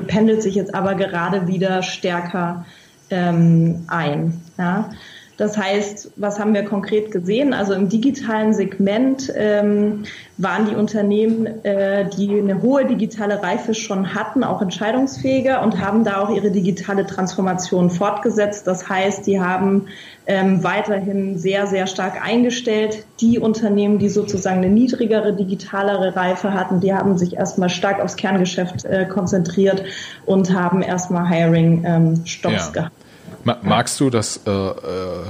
[0.07, 2.65] pendelt sich jetzt aber gerade wieder stärker
[3.09, 4.41] ähm, ein.
[4.57, 4.89] Ja.
[5.37, 7.53] Das heißt, was haben wir konkret gesehen?
[7.53, 10.03] Also im digitalen Segment ähm,
[10.37, 16.05] waren die Unternehmen, äh, die eine hohe digitale Reife schon hatten, auch entscheidungsfähiger und haben
[16.05, 18.65] da auch ihre digitale Transformation fortgesetzt.
[18.65, 19.87] Das heißt, die haben
[20.25, 23.05] ähm, weiterhin sehr, sehr stark eingestellt.
[23.19, 28.15] Die Unternehmen, die sozusagen eine niedrigere, digitalere Reife hatten, die haben sich erstmal stark aufs
[28.15, 29.83] Kerngeschäft äh, konzentriert
[30.25, 32.71] und haben erstmal Hiring-Stops ähm, ja.
[32.71, 33.04] gehabt.
[33.45, 35.25] Magst du das äh, äh,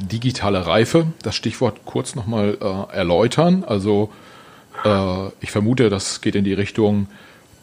[0.00, 3.64] digitale Reife, das Stichwort kurz nochmal äh, erläutern?
[3.64, 4.10] Also
[4.84, 7.06] äh, ich vermute, das geht in die Richtung,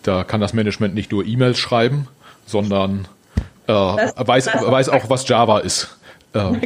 [0.04, 2.08] da kann das Management nicht nur E-Mails schreiben,
[2.46, 3.08] sondern
[3.68, 5.99] äh, weiß, weiß auch, was Java ist.
[6.36, 6.62] Ähm.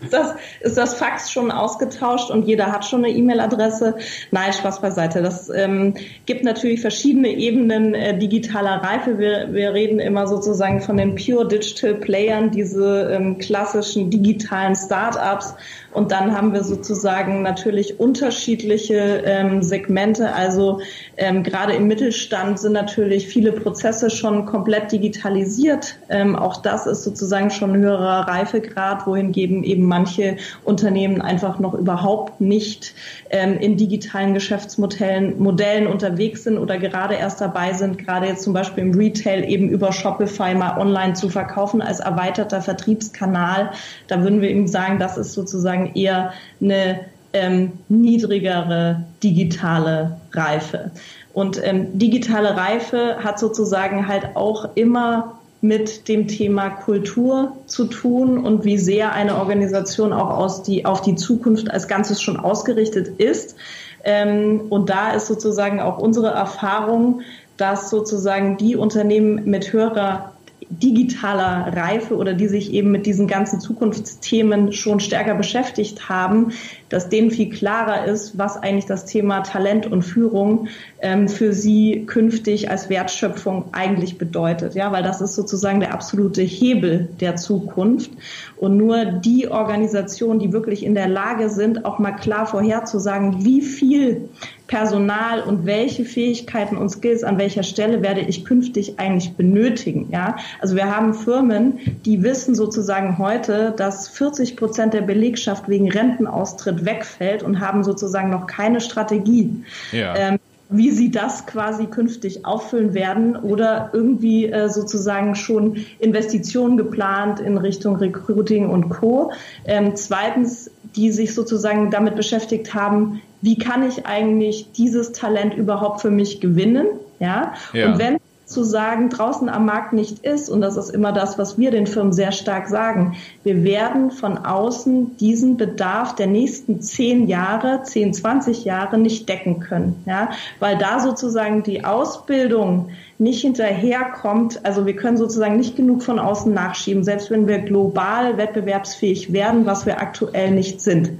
[0.00, 3.96] ist, das, ist das Fax schon ausgetauscht und jeder hat schon eine E-Mail-Adresse?
[4.30, 5.22] Nein, Spaß beiseite.
[5.22, 5.94] Das ähm,
[6.26, 9.18] gibt natürlich verschiedene Ebenen äh, digitaler Reife.
[9.18, 15.54] Wir, wir reden immer sozusagen von den Pure Digital Playern, diese ähm, klassischen digitalen Startups.
[15.96, 20.34] Und dann haben wir sozusagen natürlich unterschiedliche ähm, Segmente.
[20.34, 20.82] Also
[21.16, 25.96] ähm, gerade im Mittelstand sind natürlich viele Prozesse schon komplett digitalisiert.
[26.10, 31.72] Ähm, auch das ist sozusagen schon ein höherer Reifegrad, wohingegen eben manche Unternehmen einfach noch
[31.72, 32.94] überhaupt nicht
[33.30, 38.52] ähm, in digitalen Geschäftsmodellen Modellen unterwegs sind oder gerade erst dabei sind, gerade jetzt zum
[38.52, 43.70] Beispiel im Retail eben über Shopify mal online zu verkaufen als erweiterter Vertriebskanal.
[44.08, 47.00] Da würden wir eben sagen, das ist sozusagen eher eine
[47.32, 50.90] ähm, niedrigere digitale Reife.
[51.32, 58.38] Und ähm, digitale Reife hat sozusagen halt auch immer mit dem Thema Kultur zu tun
[58.38, 63.08] und wie sehr eine Organisation auch aus die, auf die Zukunft als Ganzes schon ausgerichtet
[63.18, 63.56] ist.
[64.04, 67.22] Ähm, und da ist sozusagen auch unsere Erfahrung,
[67.56, 70.32] dass sozusagen die Unternehmen mit höherer
[70.68, 76.52] digitaler Reife oder die sich eben mit diesen ganzen Zukunftsthemen schon stärker beschäftigt haben,
[76.88, 80.68] dass denen viel klarer ist, was eigentlich das Thema Talent und Führung
[81.00, 84.74] ähm, für sie künftig als Wertschöpfung eigentlich bedeutet.
[84.74, 88.10] Ja, weil das ist sozusagen der absolute Hebel der Zukunft.
[88.56, 93.62] Und nur die Organisationen, die wirklich in der Lage sind, auch mal klar vorherzusagen, wie
[93.62, 94.28] viel
[94.66, 100.08] Personal und welche Fähigkeiten und Skills an welcher Stelle werde ich künftig eigentlich benötigen.
[100.10, 105.90] Ja, also wir haben Firmen, die wissen sozusagen heute, dass 40 Prozent der Belegschaft wegen
[105.90, 109.64] Rentenaustritt wegfällt und haben sozusagen noch keine Strategie.
[109.92, 110.16] Ja.
[110.16, 117.38] Ähm, wie sie das quasi künftig auffüllen werden oder irgendwie äh, sozusagen schon Investitionen geplant
[117.38, 119.30] in Richtung Recruiting und Co.
[119.64, 126.00] Ähm, zweitens die sich sozusagen damit beschäftigt haben, wie kann ich eigentlich dieses Talent überhaupt
[126.00, 126.86] für mich gewinnen?
[127.20, 127.54] Ja.
[127.72, 127.86] ja.
[127.86, 131.58] Und wenn zu sagen, draußen am Markt nicht ist, und das ist immer das, was
[131.58, 137.26] wir den Firmen sehr stark sagen, wir werden von außen diesen Bedarf der nächsten zehn
[137.26, 144.64] Jahre, zehn, zwanzig Jahre nicht decken können, ja, weil da sozusagen die Ausbildung nicht hinterherkommt.
[144.64, 149.66] Also wir können sozusagen nicht genug von außen nachschieben, selbst wenn wir global wettbewerbsfähig werden,
[149.66, 151.10] was wir aktuell nicht sind.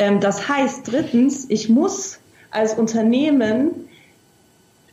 [0.00, 2.18] Ähm, das heißt, drittens, ich muss
[2.50, 3.88] als Unternehmen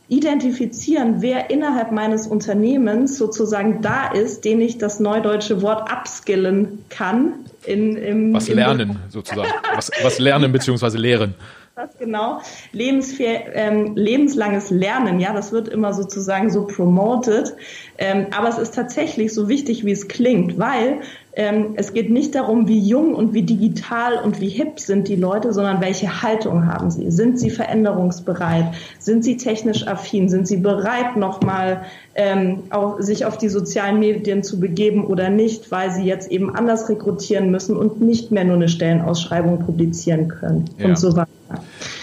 [0.08, 7.46] identifizieren, wer innerhalb meines Unternehmens sozusagen da ist, den ich das neudeutsche Wort upskillen kann.
[7.64, 11.34] In, im, was lernen sozusagen, was, was lernen beziehungsweise lehren
[11.78, 12.40] das genau?
[12.74, 17.54] Ähm, lebenslanges Lernen, ja, das wird immer sozusagen so promoted.
[17.98, 21.00] Ähm, aber es ist tatsächlich so wichtig, wie es klingt, weil
[21.38, 25.14] ähm, es geht nicht darum, wie jung und wie digital und wie hip sind die
[25.14, 27.12] Leute, sondern welche Haltung haben sie?
[27.12, 28.74] Sind sie veränderungsbereit?
[28.98, 30.28] Sind sie technisch affin?
[30.28, 31.82] Sind sie bereit, nochmal
[32.16, 36.56] ähm, auch, sich auf die sozialen Medien zu begeben oder nicht, weil sie jetzt eben
[36.56, 40.86] anders rekrutieren müssen und nicht mehr nur eine Stellenausschreibung publizieren können ja.
[40.86, 41.28] und so weiter.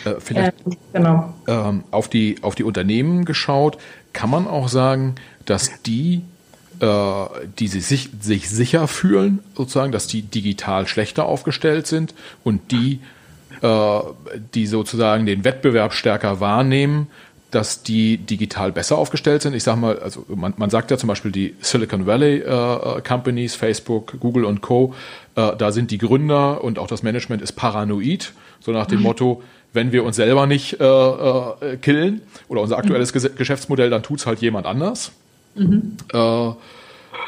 [0.05, 1.33] Äh, vielleicht äh, genau.
[1.49, 3.79] ähm, auf, die, auf die Unternehmen geschaut,
[4.13, 6.21] kann man auch sagen, dass die
[6.79, 12.99] die sich, sich sicher fühlen, sozusagen, dass die digital schlechter aufgestellt sind und die,
[13.61, 13.99] äh,
[14.53, 17.07] die sozusagen den Wettbewerb stärker wahrnehmen,
[17.51, 19.53] dass die digital besser aufgestellt sind.
[19.53, 23.55] Ich sage mal, also man, man sagt ja zum Beispiel die Silicon Valley äh, Companies,
[23.55, 24.93] Facebook, Google und Co.
[25.35, 29.03] Äh, da sind die Gründer und auch das Management ist paranoid, so nach dem mhm.
[29.03, 33.37] Motto, wenn wir uns selber nicht äh, äh, killen oder unser aktuelles mhm.
[33.37, 35.13] Geschäftsmodell, dann tut's halt jemand anders.
[35.55, 35.97] Mhm.
[36.13, 36.51] Äh,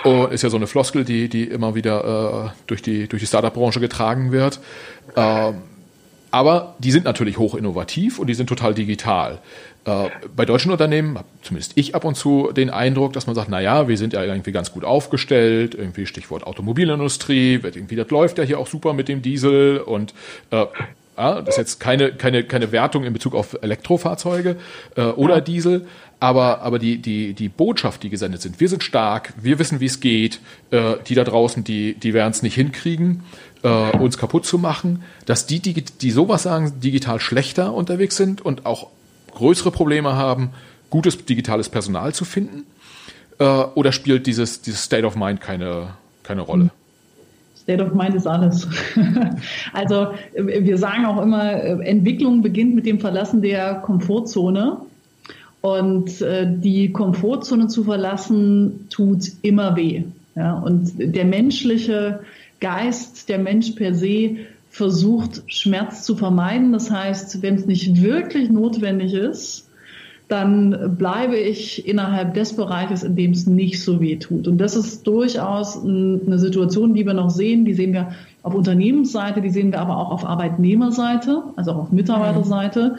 [0.04, 3.28] und ist ja so eine Floskel, die, die immer wieder äh, durch die, durch die
[3.28, 4.60] Startup-Branche getragen wird.
[5.16, 5.54] Äh,
[6.30, 9.40] aber die sind natürlich hoch innovativ und die sind total digital.
[9.86, 13.62] Äh, bei deutschen Unternehmen, zumindest ich ab und zu den Eindruck, dass man sagt, na
[13.62, 18.44] ja, wir sind ja irgendwie ganz gut aufgestellt, irgendwie Stichwort Automobilindustrie, irgendwie, das läuft ja
[18.44, 20.14] hier auch super mit dem Diesel und
[20.52, 20.66] äh,
[21.18, 24.58] ja, das ist jetzt keine, keine, keine Wertung in Bezug auf Elektrofahrzeuge
[24.96, 25.42] äh, oder ja.
[25.42, 25.88] Diesel,
[26.20, 29.86] aber, aber die, die, die Botschaft, die gesendet sind, wir sind stark, wir wissen, wie
[29.86, 30.40] es geht,
[30.72, 33.24] äh, die da draußen, die, die werden es nicht hinkriegen,
[33.64, 38.42] äh, uns kaputt zu machen, dass die, die, die sowas sagen, digital schlechter unterwegs sind
[38.42, 38.88] und auch
[39.34, 40.52] größere Probleme haben,
[40.90, 42.66] gutes digitales Personal zu finden?
[43.40, 46.72] Äh, oder spielt dieses, dieses State of Mind keine, keine Rolle?
[47.68, 48.66] State of Mind ist alles.
[49.74, 54.78] also wir sagen auch immer, Entwicklung beginnt mit dem Verlassen der Komfortzone.
[55.60, 60.04] Und äh, die Komfortzone zu verlassen, tut immer weh.
[60.36, 60.54] Ja?
[60.60, 62.22] Und der menschliche
[62.62, 64.38] Geist, der Mensch per se,
[64.70, 66.72] versucht, Schmerz zu vermeiden.
[66.72, 69.67] Das heißt, wenn es nicht wirklich notwendig ist,
[70.28, 74.48] dann bleibe ich innerhalb des Bereiches, in dem es nicht so weh tut.
[74.48, 77.64] Und das ist durchaus eine Situation, die wir noch sehen.
[77.64, 78.10] Die sehen wir
[78.44, 82.98] auf Unternehmensseite, die sehen wir aber auch auf Arbeitnehmerseite, also auch auf Mitarbeiterseite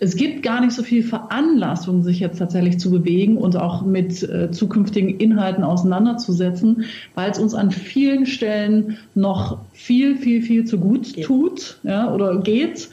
[0.00, 4.22] es gibt gar nicht so viel Veranlassung, sich jetzt tatsächlich zu bewegen und auch mit
[4.22, 10.78] äh, zukünftigen Inhalten auseinanderzusetzen, weil es uns an vielen Stellen noch viel, viel, viel zu
[10.78, 11.26] gut geht.
[11.26, 12.88] tut ja, oder geht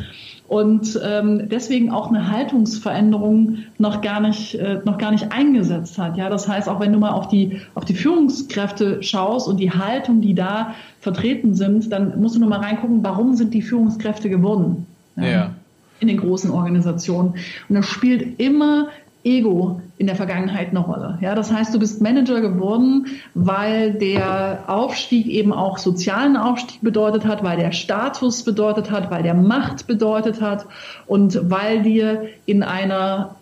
[0.48, 6.18] und ähm, deswegen auch eine Haltungsveränderung noch gar nicht äh, noch gar nicht eingesetzt hat.
[6.18, 9.72] Ja, das heißt, auch wenn du mal auf die auf die Führungskräfte schaust und die
[9.72, 14.30] Haltung, die da vertreten sind, dann musst du nur mal reingucken, warum sind die Führungskräfte
[14.30, 14.86] geworden?
[15.16, 15.24] Ja.
[15.26, 15.52] ja
[16.00, 17.34] in den großen Organisationen.
[17.70, 18.90] Und das spielt immer
[19.24, 21.18] Ego in der Vergangenheit eine Rolle.
[21.22, 27.26] Ja, das heißt, du bist Manager geworden, weil der Aufstieg eben auch sozialen Aufstieg bedeutet
[27.26, 30.68] hat, weil der Status bedeutet hat, weil der Macht bedeutet hat
[31.08, 33.36] und weil dir in einer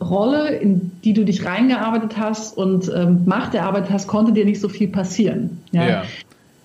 [0.00, 4.60] Rolle, in die du dich reingearbeitet hast und ähm, Macht erarbeitet hast, konnte dir nicht
[4.60, 5.60] so viel passieren.
[5.72, 5.88] Ja?
[5.88, 6.02] ja.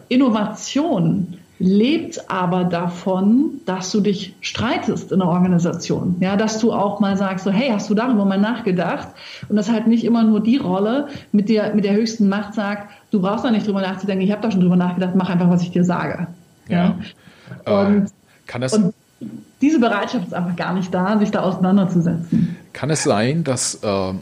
[0.09, 6.15] Innovation lebt aber davon, dass du dich streitest in der Organisation.
[6.19, 9.09] Ja, dass du auch mal sagst, so, hey, hast du darüber mal nachgedacht?
[9.49, 12.91] Und das halt nicht immer nur die Rolle mit der, mit der höchsten Macht sagt,
[13.11, 15.61] du brauchst da nicht drüber nachzudenken, ich habe da schon drüber nachgedacht, mach einfach, was
[15.61, 16.27] ich dir sage.
[16.67, 16.95] Ja.
[17.65, 17.81] ja?
[17.81, 18.07] Und,
[18.47, 18.93] kann das, und
[19.61, 22.57] diese Bereitschaft ist einfach gar nicht da, sich da auseinanderzusetzen.
[22.73, 24.13] Kann es sein, dass äh,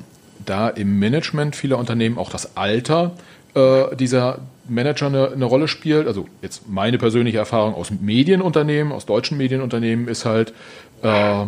[0.46, 3.12] da im Management vieler Unternehmen auch das Alter
[3.56, 6.08] äh, dieser Manager eine, eine, Rolle spielt.
[6.08, 10.54] Also jetzt meine persönliche Erfahrung aus Medienunternehmen, aus deutschen Medienunternehmen ist halt,
[11.02, 11.46] äh,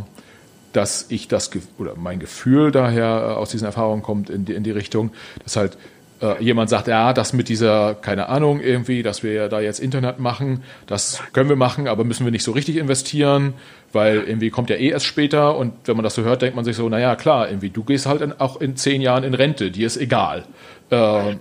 [0.73, 4.63] dass ich das oder mein Gefühl daher äh, aus diesen Erfahrungen kommt in die, in
[4.63, 5.12] die Richtung,
[5.43, 5.78] dass halt
[6.21, 10.19] äh, jemand sagt, ja, das mit dieser, keine Ahnung, irgendwie, dass wir da jetzt Internet
[10.19, 13.54] machen, das können wir machen, aber müssen wir nicht so richtig investieren,
[13.91, 16.65] weil irgendwie kommt ja eh erst später und wenn man das so hört, denkt man
[16.65, 19.69] sich so, naja, klar, irgendwie, du gehst halt in, auch in zehn Jahren in Rente,
[19.69, 20.45] dir ist egal.
[20.89, 21.36] Äh,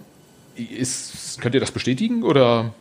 [0.56, 2.72] ist, könnt ihr das bestätigen oder?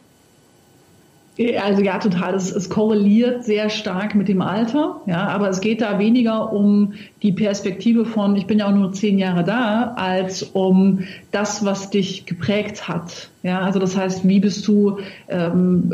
[1.60, 2.36] Also ja, total.
[2.36, 5.02] Es, es, korreliert sehr stark mit dem Alter.
[5.06, 8.92] Ja, aber es geht da weniger um die Perspektive von, ich bin ja auch nur
[8.92, 11.00] zehn Jahre da, als um
[11.32, 13.30] das, was dich geprägt hat.
[13.44, 15.92] Ja, also das heißt, wie bist du ähm,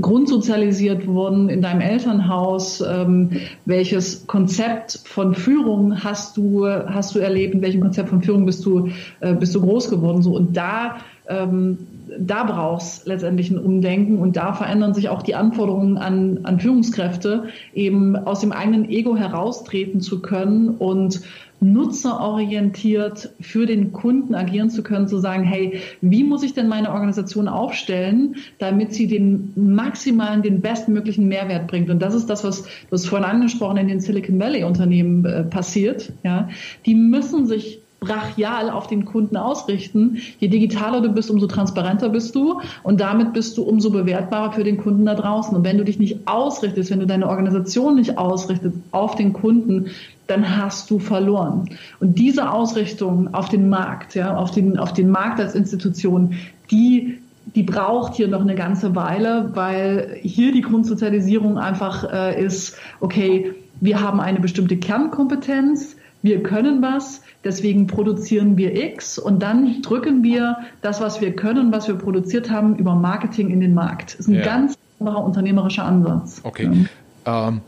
[0.00, 2.80] grundsozialisiert worden in deinem Elternhaus?
[2.80, 3.32] Ähm,
[3.66, 7.54] welches Konzept von Führung hast du hast du erlebt?
[7.54, 8.88] In welchem Konzept von Führung bist du
[9.20, 10.22] äh, bist du groß geworden?
[10.22, 10.96] So und da
[11.30, 11.78] ähm,
[12.18, 17.44] da brauchst letztendlich ein Umdenken und da verändern sich auch die Anforderungen an, an Führungskräfte,
[17.72, 21.22] eben aus dem eigenen Ego heraustreten zu können und
[21.60, 26.90] nutzerorientiert für den Kunden agieren zu können, zu sagen, hey, wie muss ich denn meine
[26.90, 31.90] Organisation aufstellen, damit sie den maximalen, den bestmöglichen Mehrwert bringt?
[31.90, 36.12] Und das ist das, was du vorhin angesprochen in den Silicon Valley Unternehmen äh, passiert.
[36.24, 36.48] Ja,
[36.86, 40.18] die müssen sich brachial auf den Kunden ausrichten.
[40.38, 44.64] Je digitaler du bist, umso transparenter bist du und damit bist du umso bewertbarer für
[44.64, 45.54] den Kunden da draußen.
[45.54, 49.90] Und wenn du dich nicht ausrichtest, wenn du deine Organisation nicht ausrichtest auf den Kunden,
[50.26, 51.68] dann hast du verloren.
[52.00, 56.34] Und diese Ausrichtung auf den Markt, ja, auf den, auf den Markt als Institution,
[56.70, 57.18] die
[57.54, 63.54] die braucht hier noch eine ganze Weile, weil hier die Grundsozialisierung einfach äh, ist, okay,
[63.80, 70.22] wir haben eine bestimmte Kernkompetenz, wir können was, deswegen produzieren wir X und dann drücken
[70.22, 74.14] wir das, was wir können, was wir produziert haben, über Marketing in den Markt.
[74.14, 74.44] Das ist ein ja.
[74.44, 76.40] ganz anderer unternehmerischer Ansatz.
[76.42, 76.86] Okay.
[77.26, 77.48] Ja.
[77.48, 77.60] Ähm,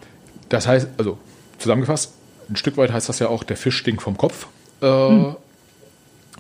[0.49, 1.19] das heißt, also
[1.59, 2.15] zusammengefasst,
[2.49, 4.47] ein Stück weit heißt das ja auch, der Fisch stinkt vom Kopf.
[4.81, 5.37] Äh, hm.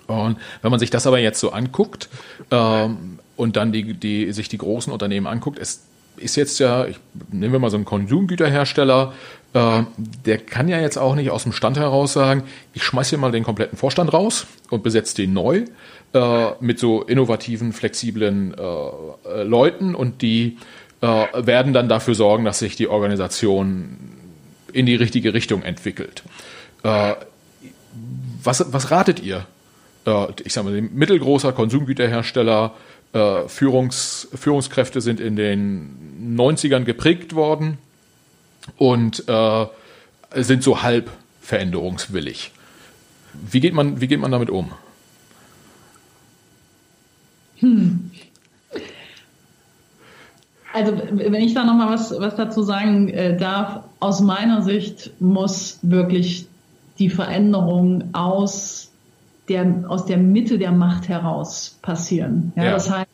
[0.06, 2.08] Und wenn man sich das aber jetzt so anguckt
[2.50, 5.84] ähm, und dann die, die, sich die großen Unternehmen anguckt, es
[6.16, 6.98] ist jetzt ja, ich,
[7.30, 9.14] nehmen wir mal so einen Konsumgüterhersteller,
[9.54, 13.18] äh, der kann ja jetzt auch nicht aus dem Stand heraus sagen, ich schmeiß hier
[13.18, 15.64] mal den kompletten Vorstand raus und besetze den neu
[16.14, 20.56] äh, mit so innovativen, flexiblen äh, äh Leuten und die
[21.02, 23.98] äh, werden dann dafür sorgen, dass sich die Organisation
[24.72, 26.22] in die richtige Richtung entwickelt.
[26.82, 27.14] Äh,
[28.42, 29.46] was, was ratet ihr?
[30.44, 32.74] ich sage mal, mittelgroßer Konsumgüterhersteller,
[33.46, 37.78] Führungs, Führungskräfte sind in den 90ern geprägt worden
[38.76, 39.66] und äh,
[40.36, 42.52] sind so halb veränderungswillig.
[43.32, 44.72] Wie geht man, wie geht man damit um?
[47.56, 48.10] Hm.
[50.72, 55.78] Also wenn ich da nochmal was, was dazu sagen äh, darf, aus meiner Sicht muss
[55.82, 56.46] wirklich
[56.98, 58.90] die Veränderung aus
[59.48, 62.52] der, aus der Mitte der Macht heraus passieren.
[62.56, 62.70] Ja, ja.
[62.72, 63.10] Das heißt,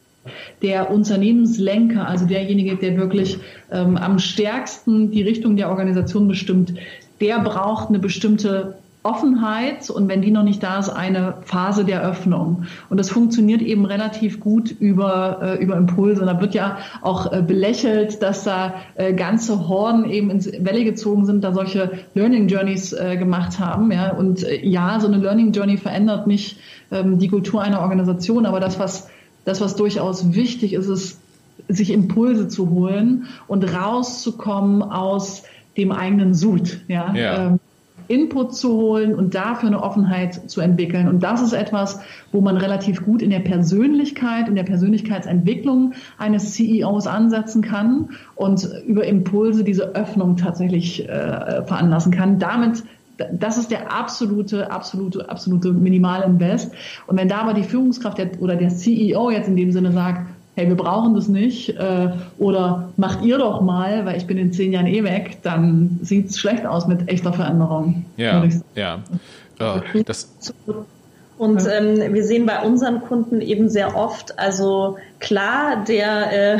[0.62, 3.38] der Unternehmenslenker, also derjenige, der wirklich
[3.70, 6.74] ähm, am stärksten die Richtung der Organisation bestimmt,
[7.20, 12.02] der braucht eine bestimmte Offenheit und wenn die noch nicht da ist, eine Phase der
[12.02, 12.64] Öffnung.
[12.90, 16.20] Und das funktioniert eben relativ gut über, äh, über Impulse.
[16.20, 20.84] Und da wird ja auch äh, belächelt, dass da äh, ganze Horden eben ins Welle
[20.84, 23.90] gezogen sind, da solche Learning Journeys äh, gemacht haben.
[23.92, 24.12] Ja?
[24.12, 26.58] Und äh, ja, so eine Learning Journey verändert nicht
[26.90, 29.08] ähm, die Kultur einer Organisation, aber das, was
[29.48, 31.18] das, was durchaus wichtig ist, ist,
[31.68, 35.42] sich Impulse zu holen und rauszukommen aus
[35.76, 36.80] dem eigenen Sud.
[36.88, 37.14] Ja?
[37.14, 37.46] ja.
[37.46, 37.60] Ähm,
[38.08, 41.08] Input zu holen und dafür eine Offenheit zu entwickeln.
[41.08, 42.00] Und das ist etwas,
[42.32, 48.66] wo man relativ gut in der Persönlichkeit und der Persönlichkeitsentwicklung eines CEOs ansetzen kann und
[48.86, 52.38] über Impulse diese Öffnung tatsächlich äh, veranlassen kann.
[52.38, 52.82] Damit
[53.32, 56.70] das ist der absolute, absolute, absolute Minimalinvest.
[57.06, 60.26] Und wenn da aber die Führungskraft der, oder der CEO jetzt in dem Sinne sagt,
[60.54, 64.52] hey, wir brauchen das nicht, äh, oder macht ihr doch mal, weil ich bin in
[64.52, 68.04] zehn Jahren eh weg, dann sieht es schlecht aus mit echter Veränderung.
[68.16, 68.98] Ja, ja.
[69.60, 70.28] Uh, das
[71.38, 76.58] und ähm, wir sehen bei unseren Kunden eben sehr oft, also klar, der, äh,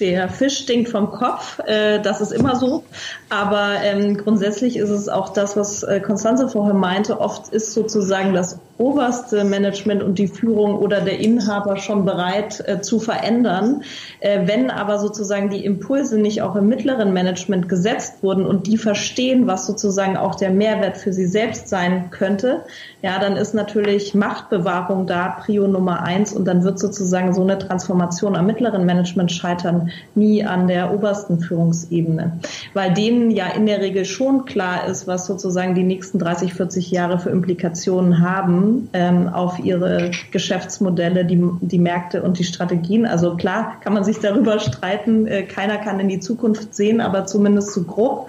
[0.00, 2.84] der Fisch stinkt vom Kopf, äh, das ist immer so.
[3.30, 7.20] Aber ähm, grundsätzlich ist es auch das, was äh, Konstanze vorher meinte.
[7.20, 12.80] Oft ist sozusagen das oberste Management und die Führung oder der Inhaber schon bereit äh,
[12.80, 13.82] zu verändern.
[14.20, 18.78] Äh, wenn aber sozusagen die Impulse nicht auch im mittleren Management gesetzt wurden und die
[18.78, 22.64] verstehen, was sozusagen auch der Mehrwert für sie selbst sein könnte,
[23.02, 27.58] ja, dann ist natürlich Machtbewahrung da Prio Nummer eins und dann wird sozusagen so eine
[27.58, 29.83] Transformation am mittleren Management scheitern,
[30.14, 32.38] Nie an der obersten Führungsebene,
[32.72, 36.90] weil denen ja in der Regel schon klar ist, was sozusagen die nächsten 30, 40
[36.90, 43.06] Jahre für Implikationen haben ähm, auf ihre Geschäftsmodelle, die, die Märkte und die Strategien.
[43.06, 47.26] Also klar kann man sich darüber streiten, äh, keiner kann in die Zukunft sehen, aber
[47.26, 48.28] zumindest zu grob.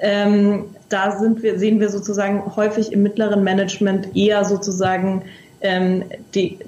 [0.00, 5.22] Ähm, da sind wir, sehen wir sozusagen häufig im mittleren Management eher sozusagen
[5.60, 6.58] ähm, die,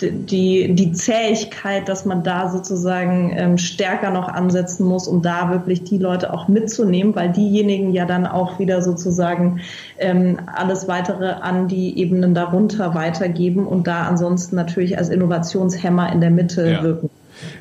[0.00, 5.84] die, die Zähigkeit, dass man da sozusagen ähm, stärker noch ansetzen muss, um da wirklich
[5.84, 9.60] die Leute auch mitzunehmen, weil diejenigen ja dann auch wieder sozusagen
[9.98, 16.20] ähm, alles weitere an die Ebenen darunter weitergeben und da ansonsten natürlich als Innovationshemmer in
[16.20, 16.82] der Mitte ja.
[16.82, 17.10] wirken.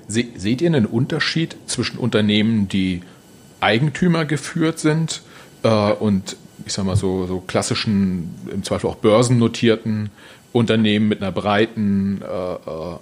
[0.07, 3.01] Se seht ihr einen Unterschied zwischen Unternehmen, die
[3.59, 5.21] Eigentümer geführt sind
[5.63, 6.35] äh, und
[6.65, 10.09] ich sag mal so, so klassischen, im Zweifel auch börsennotierten
[10.53, 12.97] Unternehmen mit einer breiten äh, äh,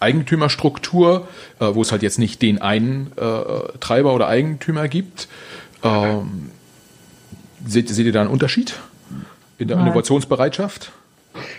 [0.00, 1.28] Eigentümerstruktur,
[1.58, 3.12] äh, wo es halt jetzt nicht den einen
[3.80, 5.28] Treiber oder Eigentümer gibt.
[5.82, 6.50] Ähm,
[7.66, 8.74] seht, seht ihr da einen Unterschied
[9.58, 10.92] in der Innovationsbereitschaft?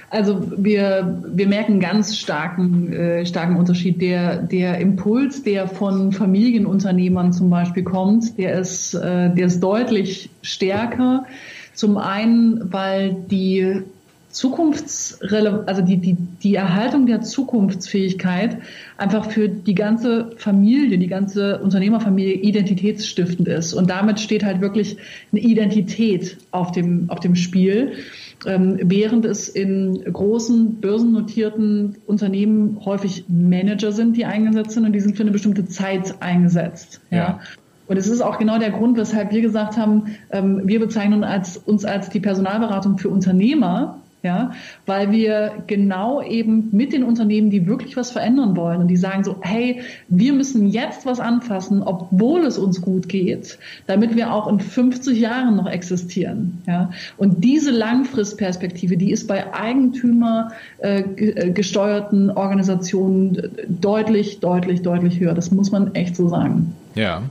[0.10, 4.02] Also wir, wir merken ganz starken, äh, starken Unterschied.
[4.02, 10.30] Der, der Impuls, der von Familienunternehmern zum Beispiel kommt, der ist, äh, der ist deutlich
[10.41, 11.26] stärker.
[11.74, 13.84] Zum einen, weil die
[14.30, 18.58] Zukunftsrele also die, die, die Erhaltung der Zukunftsfähigkeit
[18.98, 23.74] einfach für die ganze Familie, die ganze Unternehmerfamilie identitätsstiftend ist.
[23.74, 24.98] Und damit steht halt wirklich
[25.32, 27.94] eine Identität auf dem, auf dem Spiel.
[28.46, 35.00] Ähm, während es in großen börsennotierten Unternehmen häufig Manager sind, die eingesetzt sind und die
[35.00, 37.02] sind für eine bestimmte Zeit eingesetzt.
[37.10, 37.18] Ja.
[37.18, 37.40] ja.
[37.88, 41.58] Und es ist auch genau der Grund, weshalb wir gesagt haben, ähm, wir bezeichnen als,
[41.58, 44.51] uns als die Personalberatung für Unternehmer, ja,
[44.86, 49.24] weil wir genau eben mit den Unternehmen, die wirklich was verändern wollen und die sagen
[49.24, 54.47] so, hey, wir müssen jetzt was anfassen, obwohl es uns gut geht, damit wir auch
[54.47, 56.89] in 50 Jahren noch existieren, ja.
[57.18, 65.34] Und diese Langfristperspektive, die ist bei Eigentümer äh, äh gesteuerten Organisationen deutlich, deutlich, deutlich höher.
[65.34, 66.76] Das muss man echt so sagen.
[66.95, 67.22] Ja,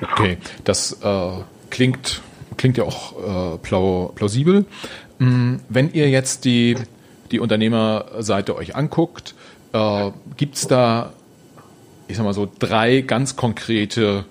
[0.00, 1.30] okay, das äh,
[1.70, 2.22] klingt
[2.56, 4.64] klingt ja auch äh, plausibel.
[5.18, 6.76] Mm, wenn ihr jetzt die,
[7.30, 9.34] die Unternehmerseite euch anguckt,
[9.72, 11.12] äh, gibt es da,
[12.08, 14.24] ich sag mal so, drei ganz konkrete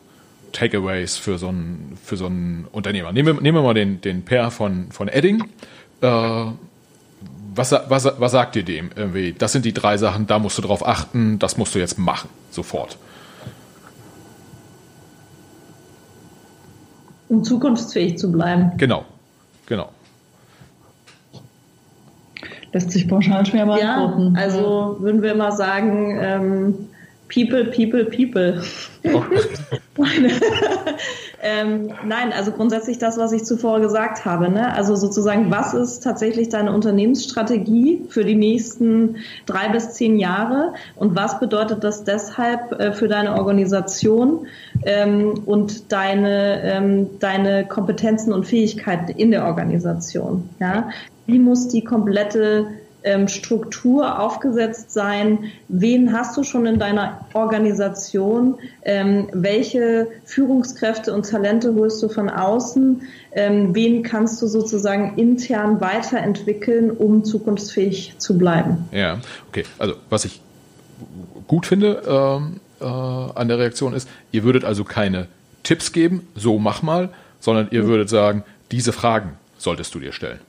[0.52, 3.12] Takeaways für so einen, für so einen Unternehmer.
[3.12, 5.44] Nehmen wir, nehmen wir mal den, den Per von, von Edding.
[6.02, 6.46] Äh,
[7.56, 8.90] was, was, was sagt ihr dem?
[8.96, 12.00] Irgendwie, das sind die drei Sachen, da musst du drauf achten, das musst du jetzt
[12.00, 12.98] machen, sofort.
[17.30, 18.72] Um zukunftsfähig zu bleiben.
[18.78, 19.06] Genau,
[19.66, 19.90] genau
[22.74, 24.36] lässt sich pauschal schwer beantworten.
[24.36, 26.76] Ja, also würden wir immer sagen, ähm,
[27.34, 28.62] People, People, People.
[29.06, 29.24] Oh.
[31.42, 34.50] ähm, nein, also grundsätzlich das, was ich zuvor gesagt habe.
[34.50, 34.74] Ne?
[34.74, 41.16] Also sozusagen, was ist tatsächlich deine Unternehmensstrategie für die nächsten drei bis zehn Jahre und
[41.16, 44.48] was bedeutet das deshalb äh, für deine Organisation
[44.86, 50.50] ähm, und deine, ähm, deine Kompetenzen und Fähigkeiten in der Organisation?
[50.60, 50.90] Ja?
[51.26, 52.68] Wie muss die komplette
[53.04, 55.52] ähm, Struktur aufgesetzt sein?
[55.68, 58.58] Wen hast du schon in deiner Organisation?
[58.84, 63.02] Ähm, welche Führungskräfte und Talente holst du von außen?
[63.34, 68.86] Ähm, wen kannst du sozusagen intern weiterentwickeln, um zukunftsfähig zu bleiben?
[68.92, 69.20] Ja,
[69.50, 69.66] okay.
[69.78, 70.42] Also was ich
[71.48, 75.28] gut finde ähm, äh, an der Reaktion ist, ihr würdet also keine
[75.64, 77.10] Tipps geben, so mach mal,
[77.40, 77.88] sondern ihr mhm.
[77.88, 80.40] würdet sagen, diese Fragen solltest du dir stellen.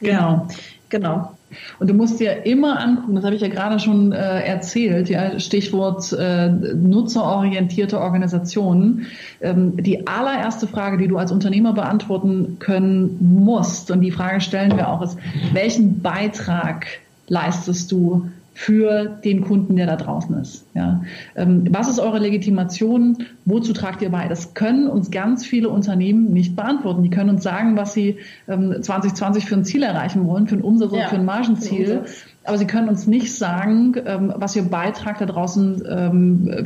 [0.00, 0.48] Genau,
[0.88, 1.32] genau.
[1.78, 5.38] Und du musst dir immer angucken, das habe ich ja gerade schon äh, erzählt, ja,
[5.40, 9.06] Stichwort äh, nutzerorientierte Organisationen.
[9.40, 14.76] Ähm, die allererste Frage, die du als Unternehmer beantworten können musst, und die Frage stellen
[14.76, 15.18] wir auch, ist,
[15.52, 16.86] welchen Beitrag
[17.26, 18.28] leistest du
[18.60, 20.66] für den Kunden, der da draußen ist.
[20.74, 21.00] Ja.
[21.34, 23.24] Ähm, was ist eure Legitimation?
[23.46, 24.28] Wozu tragt ihr bei?
[24.28, 27.02] Das können uns ganz viele Unternehmen nicht beantworten.
[27.02, 30.60] Die können uns sagen, was sie 2020 ähm, für ein Ziel erreichen wollen, für ein
[30.60, 32.02] Umsatz oder für ein Margenziel.
[32.44, 35.78] Aber sie können uns nicht sagen, ähm, was ihr Beitrag da draußen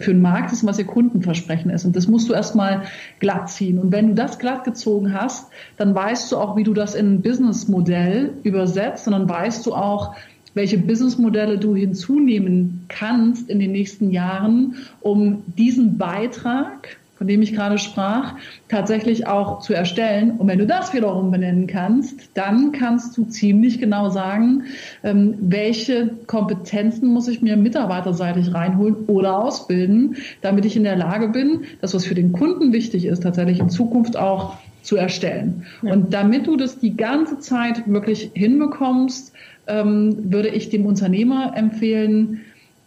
[0.00, 1.84] für den Markt ist und was ihr Kundenversprechen ist.
[1.84, 2.82] Und das musst du erstmal
[3.20, 3.78] glatt ziehen.
[3.78, 7.14] Und wenn du das glatt gezogen hast, dann weißt du auch, wie du das in
[7.14, 10.16] ein Businessmodell übersetzt und dann weißt du auch,
[10.54, 17.54] welche Businessmodelle du hinzunehmen kannst in den nächsten Jahren, um diesen Beitrag von dem ich
[17.54, 18.34] gerade sprach,
[18.68, 20.32] tatsächlich auch zu erstellen.
[20.32, 24.64] Und wenn du das wiederum benennen kannst, dann kannst du ziemlich genau sagen,
[25.02, 31.28] ähm, welche Kompetenzen muss ich mir mitarbeiterseitig reinholen oder ausbilden, damit ich in der Lage
[31.28, 35.64] bin, das, was für den Kunden wichtig ist, tatsächlich in Zukunft auch zu erstellen.
[35.82, 35.92] Ja.
[35.92, 39.32] Und damit du das die ganze Zeit wirklich hinbekommst,
[39.66, 42.40] ähm, würde ich dem Unternehmer empfehlen,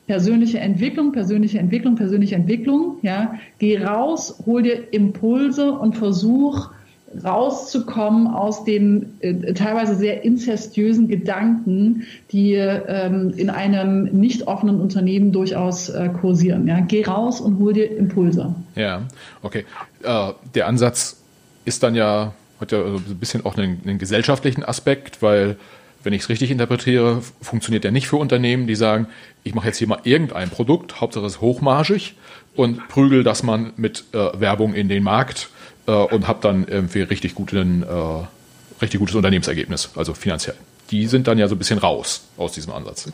[0.07, 2.97] persönliche Entwicklung, persönliche Entwicklung, persönliche Entwicklung.
[3.01, 6.69] Ja, geh raus, hol dir Impulse und versuch
[7.23, 15.32] rauszukommen aus den äh, teilweise sehr inzestiösen Gedanken, die ähm, in einem nicht offenen Unternehmen
[15.32, 16.67] durchaus äh, kursieren.
[16.67, 18.53] Ja, geh raus und hol dir Impulse.
[18.75, 19.03] Ja,
[19.41, 19.65] okay.
[20.03, 21.21] Äh, der Ansatz
[21.65, 25.57] ist dann ja hat ja ein bisschen auch einen, einen gesellschaftlichen Aspekt, weil
[26.04, 29.08] wenn ich es richtig interpretiere, funktioniert der nicht für Unternehmen, die sagen,
[29.43, 32.16] ich mache jetzt hier mal irgendein Produkt, Hauptsache es ist hochmargig
[32.56, 35.50] und prügel das man mit äh, Werbung in den Markt
[35.86, 40.56] äh, und habe dann irgendwie richtig, guten, äh, richtig gutes Unternehmensergebnis, also finanziell.
[40.91, 43.12] Die sind dann ja so ein bisschen raus aus diesem Ansatz.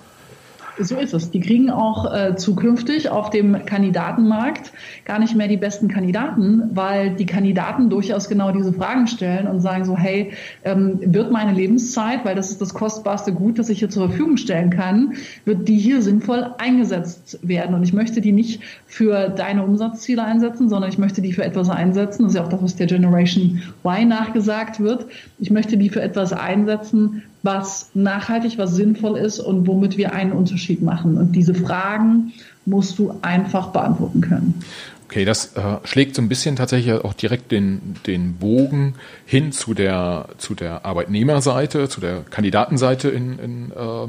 [0.79, 1.29] So ist es.
[1.29, 4.71] Die kriegen auch äh, zukünftig auf dem Kandidatenmarkt
[5.05, 9.59] gar nicht mehr die besten Kandidaten, weil die Kandidaten durchaus genau diese Fragen stellen und
[9.59, 10.31] sagen so, hey,
[10.63, 14.37] ähm, wird meine Lebenszeit, weil das ist das kostbarste Gut, das ich hier zur Verfügung
[14.37, 15.13] stellen kann,
[15.45, 17.75] wird die hier sinnvoll eingesetzt werden.
[17.75, 21.69] Und ich möchte die nicht für deine Umsatzziele einsetzen, sondern ich möchte die für etwas
[21.69, 22.23] einsetzen.
[22.23, 25.05] Das ist ja auch das, was der Generation Y nachgesagt wird.
[25.37, 30.31] Ich möchte die für etwas einsetzen, was nachhaltig, was sinnvoll ist und womit wir einen
[30.31, 31.17] Unterschied machen.
[31.17, 32.33] Und diese Fragen
[32.65, 34.63] musst du einfach beantworten können.
[35.05, 39.73] Okay, das äh, schlägt so ein bisschen tatsächlich auch direkt den, den Bogen hin zu
[39.73, 44.07] der, zu der Arbeitnehmerseite, zu der Kandidatenseite in, in, äh,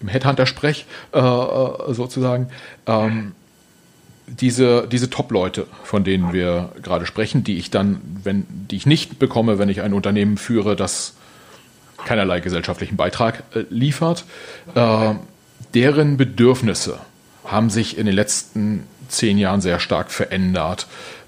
[0.00, 2.48] im Headhunter-Sprech äh, äh sozusagen.
[2.86, 3.32] Ähm,
[4.26, 9.18] diese, diese Top-Leute, von denen wir gerade sprechen, die ich dann, wenn, die ich nicht
[9.18, 11.14] bekomme, wenn ich ein Unternehmen führe, das
[12.04, 14.24] keinerlei gesellschaftlichen Beitrag äh, liefert.
[14.74, 15.14] Äh,
[15.74, 16.98] deren Bedürfnisse
[17.44, 20.86] haben sich in den letzten zehn Jahren sehr stark verändert.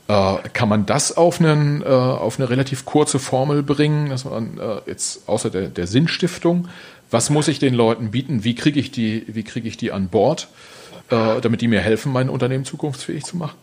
[0.09, 4.59] Äh, kann man das auf, einen, äh, auf eine relativ kurze Formel bringen, dass man
[4.59, 6.69] äh, jetzt außer der, der Sinnstiftung,
[7.11, 8.45] was muss ich den Leuten bieten?
[8.45, 10.49] Wie kriege ich die, wie kriege ich die an Bord,
[11.11, 13.57] äh, damit die mir helfen, mein Unternehmen zukunftsfähig zu machen?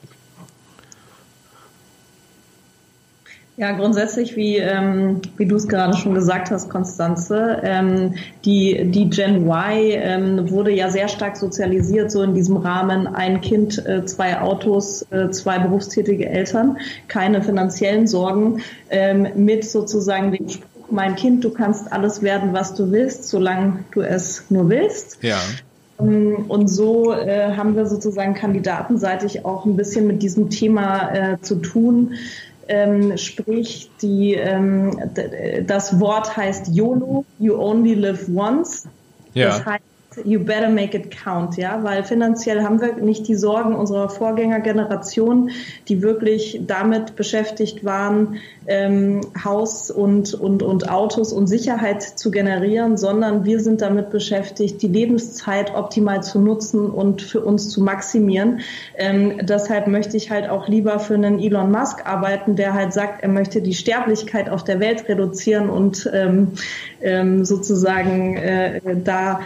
[3.60, 8.14] Ja, grundsätzlich, wie, ähm, wie du es gerade schon gesagt hast, Konstanze, ähm,
[8.46, 13.42] die, die Gen Y ähm, wurde ja sehr stark sozialisiert, so in diesem Rahmen ein
[13.42, 16.78] Kind, äh, zwei Autos, äh, zwei berufstätige Eltern,
[17.10, 22.76] keine finanziellen Sorgen, ähm, mit sozusagen dem Spruch, mein Kind, du kannst alles werden, was
[22.76, 25.22] du willst, solange du es nur willst.
[25.22, 25.38] Ja.
[26.00, 31.42] Ähm, und so äh, haben wir sozusagen kandidatenseitig auch ein bisschen mit diesem Thema äh,
[31.42, 32.14] zu tun
[32.70, 34.98] ähm, sprich die, ähm,
[35.66, 38.88] das Wort heißt YOLO, you only live once.
[39.34, 39.48] Ja.
[39.48, 39.84] Das heißt,
[40.26, 45.52] you better make it count, ja, weil finanziell haben wir nicht die Sorgen unserer Vorgängergeneration,
[45.88, 48.38] die wirklich damit beschäftigt waren,
[48.68, 54.82] ähm, Haus und, und, und Autos und Sicherheit zu generieren, sondern wir sind damit beschäftigt,
[54.82, 58.62] die Lebenszeit optimal zu nutzen und für uns zu maximieren.
[58.96, 63.24] Ähm, deshalb möchte ich halt auch lieber für einen Elon Musk arbeiten, der halt sagt,
[63.24, 66.50] er möchte die Sterblichkeit auf der Welt reduzieren und ähm,
[67.02, 69.42] ähm, sozusagen äh, da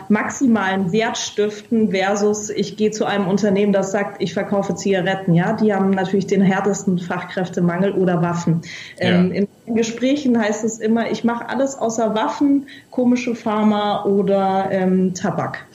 [0.54, 5.34] maximalen Wert stiften versus ich gehe zu einem Unternehmen, das sagt, ich verkaufe Zigaretten.
[5.34, 8.62] Ja, die haben natürlich den härtesten Fachkräftemangel oder Waffen.
[9.00, 9.10] Ja.
[9.10, 9.32] Ähm,
[9.66, 15.66] in Gesprächen heißt es immer, ich mache alles außer Waffen, komische Pharma oder ähm, Tabak.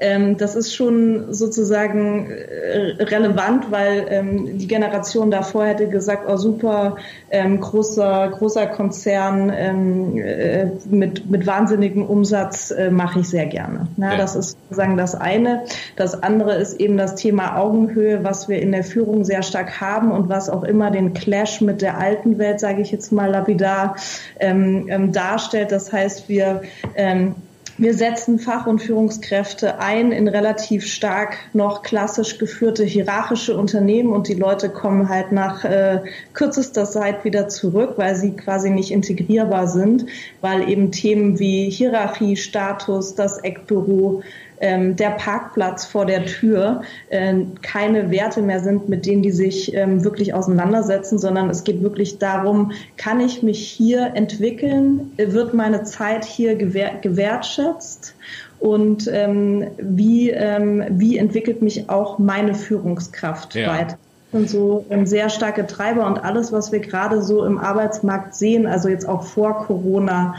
[0.00, 6.36] Ähm, das ist schon sozusagen äh, relevant, weil ähm, die Generation davor hätte gesagt, oh
[6.36, 6.96] super,
[7.30, 13.88] ähm, großer, großer Konzern ähm, äh, mit, mit wahnsinnigem Umsatz äh, mache ich sehr gerne.
[13.96, 14.16] Ja, ja.
[14.16, 15.64] Das ist sozusagen das eine.
[15.96, 20.12] Das andere ist eben das Thema Augenhöhe, was wir in der Führung sehr stark haben
[20.12, 23.96] und was auch immer den Clash mit der alten Welt, sage ich jetzt mal lapidar,
[24.38, 25.72] ähm, ähm, darstellt.
[25.72, 26.62] Das heißt, wir
[26.94, 27.34] ähm,
[27.78, 34.26] wir setzen Fach- und Führungskräfte ein in relativ stark noch klassisch geführte hierarchische Unternehmen und
[34.26, 36.00] die Leute kommen halt nach äh,
[36.32, 40.06] kürzester Zeit wieder zurück, weil sie quasi nicht integrierbar sind,
[40.40, 44.22] weil eben Themen wie Hierarchie, Status, das Eckbüro,
[44.60, 49.74] ähm, der Parkplatz vor der Tür äh, keine Werte mehr sind, mit denen die sich
[49.74, 55.84] ähm, wirklich auseinandersetzen, sondern es geht wirklich darum, kann ich mich hier entwickeln, wird meine
[55.84, 58.14] Zeit hier gewer gewertschätzt
[58.60, 63.68] und ähm, wie, ähm, wie entwickelt mich auch meine Führungskraft ja.
[63.68, 63.98] weiter.
[64.32, 68.66] sind so ähm, sehr starke Treiber und alles, was wir gerade so im Arbeitsmarkt sehen,
[68.66, 70.34] also jetzt auch vor Corona,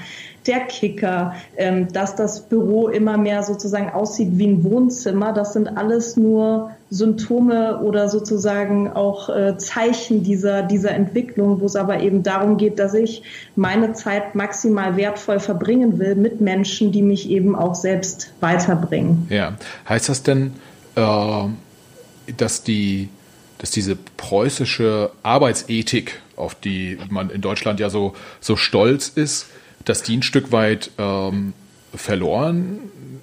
[0.50, 5.68] der Kicker, ähm, dass das Büro immer mehr sozusagen aussieht wie ein Wohnzimmer, das sind
[5.68, 12.24] alles nur Symptome oder sozusagen auch äh, Zeichen dieser, dieser Entwicklung, wo es aber eben
[12.24, 13.22] darum geht, dass ich
[13.56, 19.28] meine Zeit maximal wertvoll verbringen will mit Menschen, die mich eben auch selbst weiterbringen.
[19.30, 19.54] Ja,
[19.88, 20.54] heißt das denn,
[20.96, 23.10] äh, dass die
[23.60, 29.48] dass diese preußische Arbeitsethik, auf die man in Deutschland ja so, so stolz ist,
[29.86, 31.54] dass die ein Stück weit ähm,
[31.94, 32.80] verloren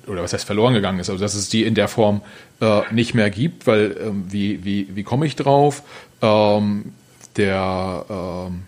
[0.06, 2.22] oder was heißt verloren gegangen ist, also dass es die in der Form
[2.60, 5.82] äh, nicht mehr gibt, weil ähm, wie, wie, wie komme ich drauf?
[6.22, 6.92] Ähm,
[7.36, 8.62] der, ähm,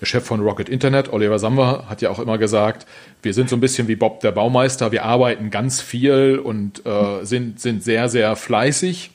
[0.00, 2.86] der Chef von Rocket Internet, Oliver Samwer, hat ja auch immer gesagt,
[3.22, 7.24] wir sind so ein bisschen wie Bob der Baumeister, wir arbeiten ganz viel und äh,
[7.24, 9.10] sind, sind sehr, sehr fleißig.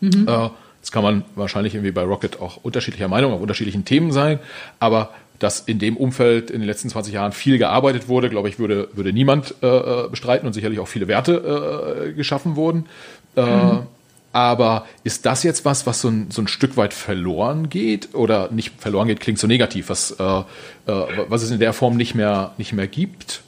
[0.00, 0.26] Mhm.
[0.28, 0.50] Äh,
[0.80, 4.40] das kann man wahrscheinlich irgendwie bei Rocket auch unterschiedlicher Meinung auf unterschiedlichen Themen sein,
[4.80, 5.10] aber
[5.42, 8.88] dass in dem Umfeld in den letzten 20 Jahren viel gearbeitet wurde, glaube ich, würde,
[8.94, 12.86] würde niemand äh, bestreiten und sicherlich auch viele Werte äh, geschaffen wurden.
[13.36, 13.86] Mhm.
[14.32, 18.14] Aber ist das jetzt was, was so ein, so ein Stück weit verloren geht?
[18.14, 20.44] Oder nicht verloren geht, klingt so negativ, was, äh, äh,
[21.28, 23.42] was es in der Form nicht mehr, nicht mehr gibt?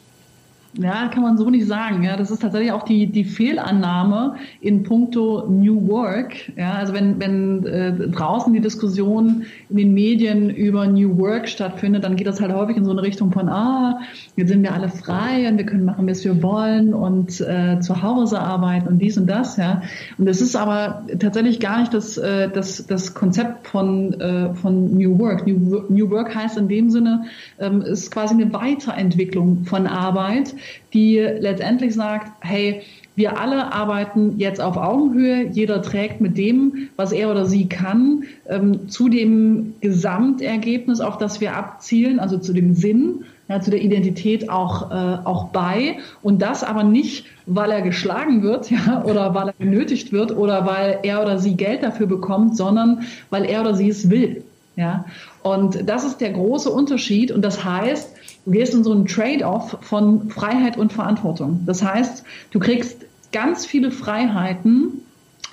[0.76, 2.02] Ja, kann man so nicht sagen.
[2.02, 6.34] Ja, das ist tatsächlich auch die, die Fehlannahme in puncto New Work.
[6.56, 12.02] Ja, also wenn, wenn äh, draußen die Diskussion in den Medien über New Work stattfindet,
[12.02, 14.00] dann geht das halt häufig in so eine Richtung von, ah,
[14.34, 18.02] jetzt sind wir alle frei und wir können machen, was wir wollen und äh, zu
[18.02, 19.56] Hause arbeiten und dies und das.
[19.56, 19.82] Ja,
[20.18, 24.92] und es ist aber tatsächlich gar nicht das, äh, das, das Konzept von, äh, von
[24.96, 25.46] New Work.
[25.46, 27.26] New, New Work heißt in dem Sinne,
[27.60, 30.52] ähm, ist quasi eine Weiterentwicklung von Arbeit
[30.92, 32.82] die letztendlich sagt, hey,
[33.16, 35.48] wir alle arbeiten jetzt auf Augenhöhe.
[35.52, 41.40] Jeder trägt mit dem, was er oder sie kann, ähm, zu dem Gesamtergebnis, auf das
[41.40, 45.98] wir abzielen, also zu dem Sinn, ja, zu der Identität auch, äh, auch bei.
[46.22, 50.66] Und das aber nicht, weil er geschlagen wird ja, oder weil er genötigt wird oder
[50.66, 54.42] weil er oder sie Geld dafür bekommt, sondern weil er oder sie es will.
[54.76, 55.04] Ja.
[55.44, 57.30] Und das ist der große Unterschied.
[57.30, 58.10] Und das heißt,
[58.44, 61.62] Du gehst in so einen Trade-off von Freiheit und Verantwortung.
[61.66, 65.02] Das heißt, du kriegst ganz viele Freiheiten,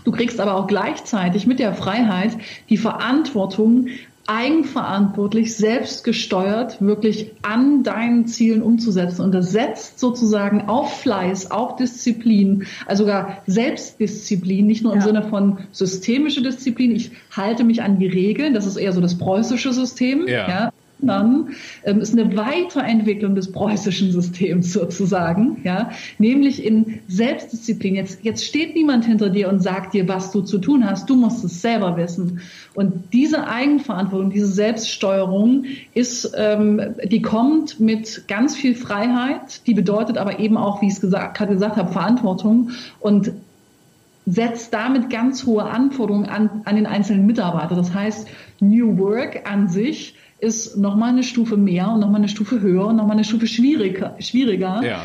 [0.03, 2.37] du kriegst aber auch gleichzeitig mit der Freiheit
[2.69, 3.87] die Verantwortung,
[4.27, 9.21] eigenverantwortlich, selbstgesteuert wirklich an deinen Zielen umzusetzen.
[9.23, 15.05] Und das setzt sozusagen auf Fleiß, auf Disziplin, also sogar Selbstdisziplin, nicht nur im ja.
[15.05, 16.95] Sinne von systemische Disziplin.
[16.95, 18.53] Ich halte mich an die Regeln.
[18.53, 20.27] Das ist eher so das preußische System.
[20.27, 20.47] Ja.
[20.47, 20.73] ja
[21.07, 21.49] dann
[21.83, 27.95] ähm, ist eine Weiterentwicklung des preußischen Systems sozusagen, ja, nämlich in Selbstdisziplin.
[27.95, 31.09] Jetzt, jetzt steht niemand hinter dir und sagt dir, was du zu tun hast.
[31.09, 32.41] Du musst es selber wissen.
[32.73, 39.65] Und diese Eigenverantwortung, diese Selbststeuerung ist, ähm, die kommt mit ganz viel Freiheit.
[39.67, 43.31] Die bedeutet aber eben auch, wie ich es gerade gesagt habe, Verantwortung und
[44.25, 47.75] setzt damit ganz hohe Anforderungen an, an den einzelnen Mitarbeiter.
[47.75, 48.27] Das heißt,
[48.59, 52.95] New Work an sich ist nochmal eine Stufe mehr und nochmal eine Stufe höher und
[52.95, 55.03] nochmal eine Stufe schwieriger, schwieriger ja.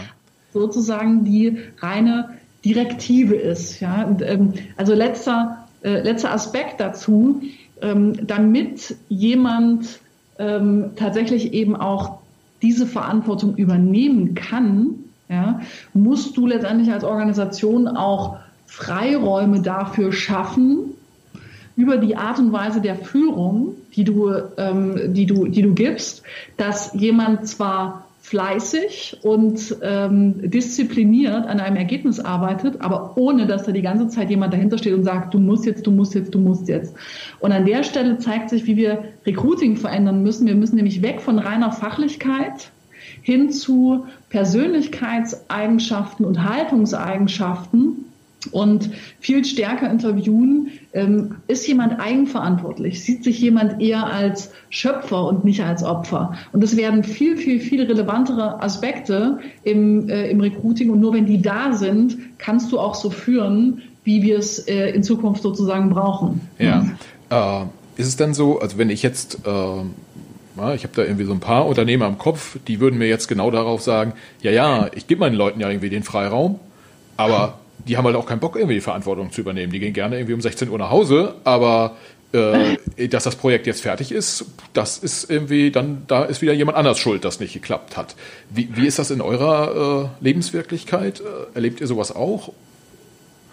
[0.53, 2.31] sozusagen die reine
[2.65, 3.81] Direktive ist.
[3.81, 4.05] Ja?
[4.05, 7.43] Und, ähm, also letzter, äh, letzter Aspekt dazu,
[7.83, 10.01] ähm, damit jemand
[10.39, 12.19] ähm, tatsächlich eben auch
[12.63, 14.95] diese Verantwortung übernehmen kann,
[15.29, 15.61] ja,
[15.93, 20.96] musst du letztendlich als Organisation auch Freiräume dafür schaffen,
[21.77, 26.23] über die Art und Weise der Führung, die du, ähm, die du, die du gibst,
[26.57, 33.73] dass jemand zwar fleißig und ähm, diszipliniert an einem Ergebnis arbeitet, aber ohne, dass da
[33.73, 36.41] die ganze Zeit jemand dahinter steht und sagt, du musst jetzt, du musst jetzt, du
[36.41, 36.93] musst jetzt.
[37.39, 40.49] Und an der Stelle zeigt sich, wie wir Recruiting verändern müssen.
[40.49, 42.73] Wir müssen nämlich weg von reiner Fachlichkeit
[43.23, 48.06] hin zu Persönlichkeitseigenschaften und Haltungseigenschaften,
[48.47, 48.91] und
[49.21, 55.63] viel stärker interviewen, ähm, ist jemand eigenverantwortlich, sieht sich jemand eher als Schöpfer und nicht
[55.63, 56.35] als Opfer.
[56.53, 60.91] Und das werden viel, viel, viel relevantere Aspekte im, äh, im Recruiting.
[60.91, 64.91] Und nur wenn die da sind, kannst du auch so führen, wie wir es äh,
[64.91, 66.41] in Zukunft sozusagen brauchen.
[66.59, 66.83] Ja.
[66.83, 66.93] Mhm.
[67.31, 69.39] Äh, ist es dann so, also wenn ich jetzt
[70.57, 73.29] ja, ich habe da irgendwie so ein paar Unternehmer im Kopf, die würden mir jetzt
[73.29, 76.59] genau darauf sagen, ja, ja, ich gebe meinen Leuten ja irgendwie den Freiraum,
[77.17, 79.73] aber die haben halt auch keinen Bock, irgendwie die Verantwortung zu übernehmen.
[79.73, 81.97] Die gehen gerne irgendwie um 16 Uhr nach Hause, aber
[82.33, 86.77] äh, dass das Projekt jetzt fertig ist, das ist irgendwie, dann da ist wieder jemand
[86.77, 88.17] anders schuld, das nicht geklappt hat.
[88.51, 91.21] Wie, wie ist das in eurer äh, Lebenswirklichkeit?
[91.21, 92.53] Äh, erlebt ihr sowas auch?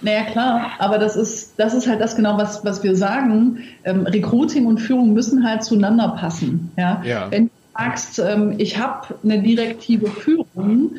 [0.01, 3.59] Naja, klar, aber das ist, das ist halt das genau, was, was wir sagen.
[3.85, 6.71] Ähm, Recruiting und Führung müssen halt zueinander passen.
[6.77, 7.01] Ja?
[7.05, 7.27] ja.
[7.31, 10.95] Wenn du sagst, ähm, ich habe eine direktive Führung,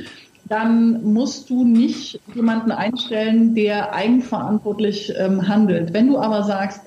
[0.46, 5.92] dann musst du nicht jemanden einstellen, der eigenverantwortlich ähm, handelt.
[5.92, 6.80] Wenn du aber sagst,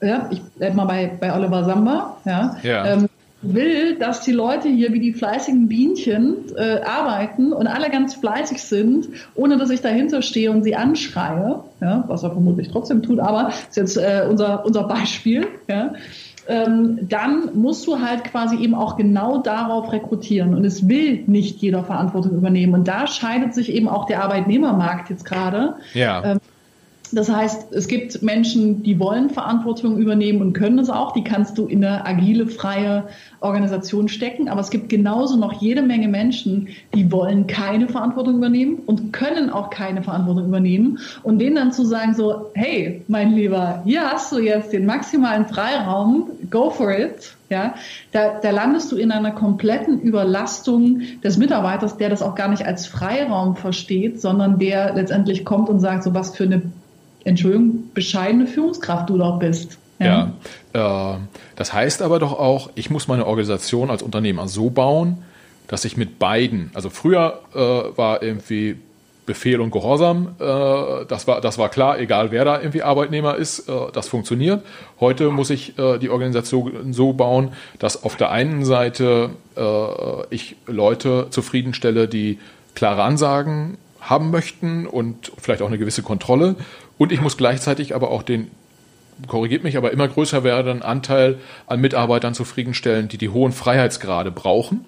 [0.00, 2.86] ja, ich bleib mal bei, bei Oliver Samba, ja, ja.
[2.86, 3.08] Ähm,
[3.40, 8.60] will, dass die Leute hier wie die fleißigen Bienchen äh, arbeiten und alle ganz fleißig
[8.60, 13.20] sind, ohne dass ich dahinter stehe und sie anschreie, ja, was er vermutlich trotzdem tut,
[13.20, 15.92] aber ist jetzt äh, unser, unser Beispiel, ja,
[16.48, 20.54] ähm, dann musst du halt quasi eben auch genau darauf rekrutieren.
[20.54, 22.74] Und es will nicht jeder Verantwortung übernehmen.
[22.74, 25.74] Und da scheidet sich eben auch der Arbeitnehmermarkt jetzt gerade.
[25.92, 26.24] Ja.
[26.24, 26.40] Ähm,
[27.12, 31.12] das heißt, es gibt Menschen, die wollen Verantwortung übernehmen und können es auch.
[31.12, 33.04] Die kannst du in eine agile, freie
[33.40, 34.48] Organisation stecken.
[34.48, 39.50] Aber es gibt genauso noch jede Menge Menschen, die wollen keine Verantwortung übernehmen und können
[39.50, 40.98] auch keine Verantwortung übernehmen.
[41.22, 45.46] Und denen dann zu sagen so, hey, mein Lieber, hier hast du jetzt den maximalen
[45.46, 47.34] Freiraum, go for it.
[47.50, 47.76] Ja,
[48.12, 52.66] da, da landest du in einer kompletten Überlastung des Mitarbeiters, der das auch gar nicht
[52.66, 56.60] als Freiraum versteht, sondern der letztendlich kommt und sagt, so was für eine
[57.28, 59.78] Entschuldigung, bescheidene Führungskraft du doch bist.
[59.98, 60.32] Ja,
[60.74, 61.18] ja äh,
[61.56, 65.18] das heißt aber doch auch, ich muss meine Organisation als Unternehmer so bauen,
[65.66, 68.76] dass ich mit beiden, also früher äh, war irgendwie
[69.26, 73.68] Befehl und Gehorsam, äh, das, war, das war klar, egal wer da irgendwie Arbeitnehmer ist,
[73.68, 74.64] äh, das funktioniert.
[75.00, 79.62] Heute muss ich äh, die Organisation so bauen, dass auf der einen Seite äh,
[80.30, 82.38] ich Leute zufriedenstelle, die
[82.74, 86.56] klare Ansagen haben möchten und vielleicht auch eine gewisse Kontrolle
[86.98, 88.50] und ich muss gleichzeitig aber auch den,
[89.26, 94.84] korrigiert mich, aber immer größer werdenden Anteil an Mitarbeitern zufriedenstellen, die die hohen Freiheitsgrade brauchen,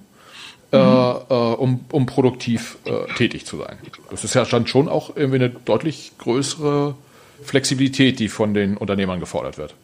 [0.72, 0.78] mhm.
[0.78, 3.78] äh, um, um produktiv äh, tätig zu sein.
[4.10, 6.94] Das ist ja dann schon auch irgendwie eine deutlich größere
[7.42, 9.74] Flexibilität, die von den Unternehmern gefordert wird.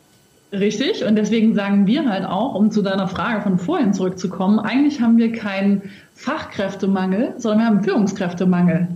[0.52, 5.00] Richtig, und deswegen sagen wir halt auch, um zu deiner Frage von vorhin zurückzukommen, eigentlich
[5.00, 8.88] haben wir keinen Fachkräftemangel, sondern wir haben einen Führungskräftemangel.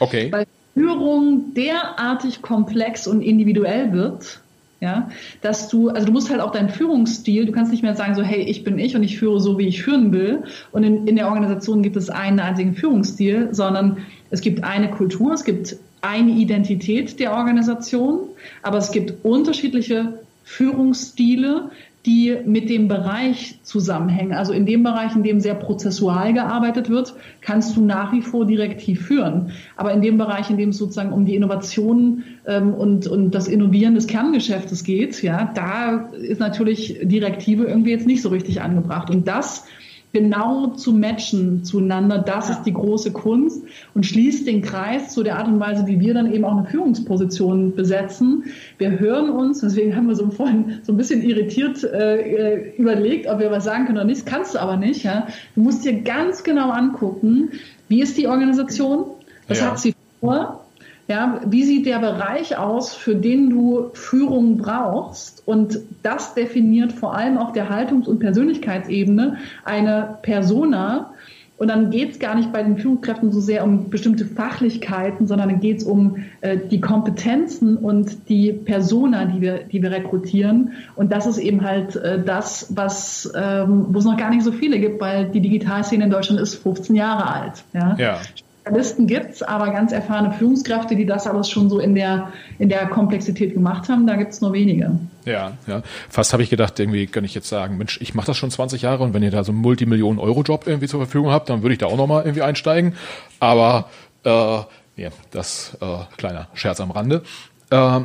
[0.00, 0.32] Okay.
[0.32, 0.46] Weil
[0.78, 4.40] Führung derartig komplex und individuell wird,
[4.80, 5.10] ja,
[5.42, 8.22] dass du, also du musst halt auch deinen Führungsstil, du kannst nicht mehr sagen so,
[8.22, 10.44] hey, ich bin ich und ich führe so, wie ich führen will.
[10.70, 13.98] Und in, in der Organisation gibt es einen einzigen Führungsstil, sondern
[14.30, 18.20] es gibt eine Kultur, es gibt eine Identität der Organisation,
[18.62, 21.70] aber es gibt unterschiedliche Führungsstile,
[22.08, 24.32] die mit dem Bereich zusammenhängen.
[24.32, 28.46] Also in dem Bereich, in dem sehr prozessual gearbeitet wird, kannst du nach wie vor
[28.46, 29.50] direktiv führen.
[29.76, 33.46] Aber in dem Bereich, in dem es sozusagen um die Innovation ähm, und, und das
[33.46, 39.10] Innovieren des Kerngeschäftes geht, ja, da ist natürlich Direktive irgendwie jetzt nicht so richtig angebracht.
[39.10, 39.66] Und das
[40.12, 43.62] genau zu matchen zueinander, das ist die große Kunst
[43.94, 46.66] und schließt den Kreis zu der Art und Weise, wie wir dann eben auch eine
[46.66, 48.44] Führungsposition besetzen.
[48.78, 53.38] Wir hören uns, deswegen haben wir so vorhin so ein bisschen irritiert äh, überlegt, ob
[53.38, 54.22] wir was sagen können oder nicht.
[54.22, 55.04] Das kannst du aber nicht.
[55.04, 55.26] Ja?
[55.54, 57.50] Du musst dir ganz genau angucken,
[57.88, 59.04] wie ist die Organisation,
[59.46, 59.66] was ja.
[59.66, 60.64] hat sie vor,
[61.08, 65.42] ja, wie sieht der Bereich aus, für den du Führung brauchst?
[65.46, 71.14] Und das definiert vor allem auf der Haltungs- und Persönlichkeitsebene eine Persona.
[71.56, 75.48] Und dann geht es gar nicht bei den Führungskräften so sehr um bestimmte Fachlichkeiten, sondern
[75.48, 80.72] dann geht es um äh, die Kompetenzen und die Persona, die wir, die wir rekrutieren.
[80.94, 84.52] Und das ist eben halt äh, das, was ähm, wo es noch gar nicht so
[84.52, 87.64] viele gibt, weil die Digitalszene in Deutschland ist 15 Jahre alt.
[87.72, 87.96] Ja.
[87.98, 88.20] ja.
[88.68, 92.86] Spezialisten gibt's, aber ganz erfahrene Führungskräfte, die das alles schon so in der, in der
[92.86, 94.98] Komplexität gemacht haben, da gibt's nur wenige.
[95.24, 95.82] Ja, ja.
[96.10, 98.82] Fast habe ich gedacht, irgendwie kann ich jetzt sagen, Mensch, ich mache das schon 20
[98.82, 101.78] Jahre und wenn ihr da so einen Multimillionen-Euro-Job irgendwie zur Verfügung habt, dann würde ich
[101.78, 102.94] da auch nochmal irgendwie einsteigen.
[103.40, 103.88] Aber
[104.24, 105.86] äh, ja, das äh,
[106.18, 107.22] kleiner Scherz am Rande.
[107.70, 108.00] Äh,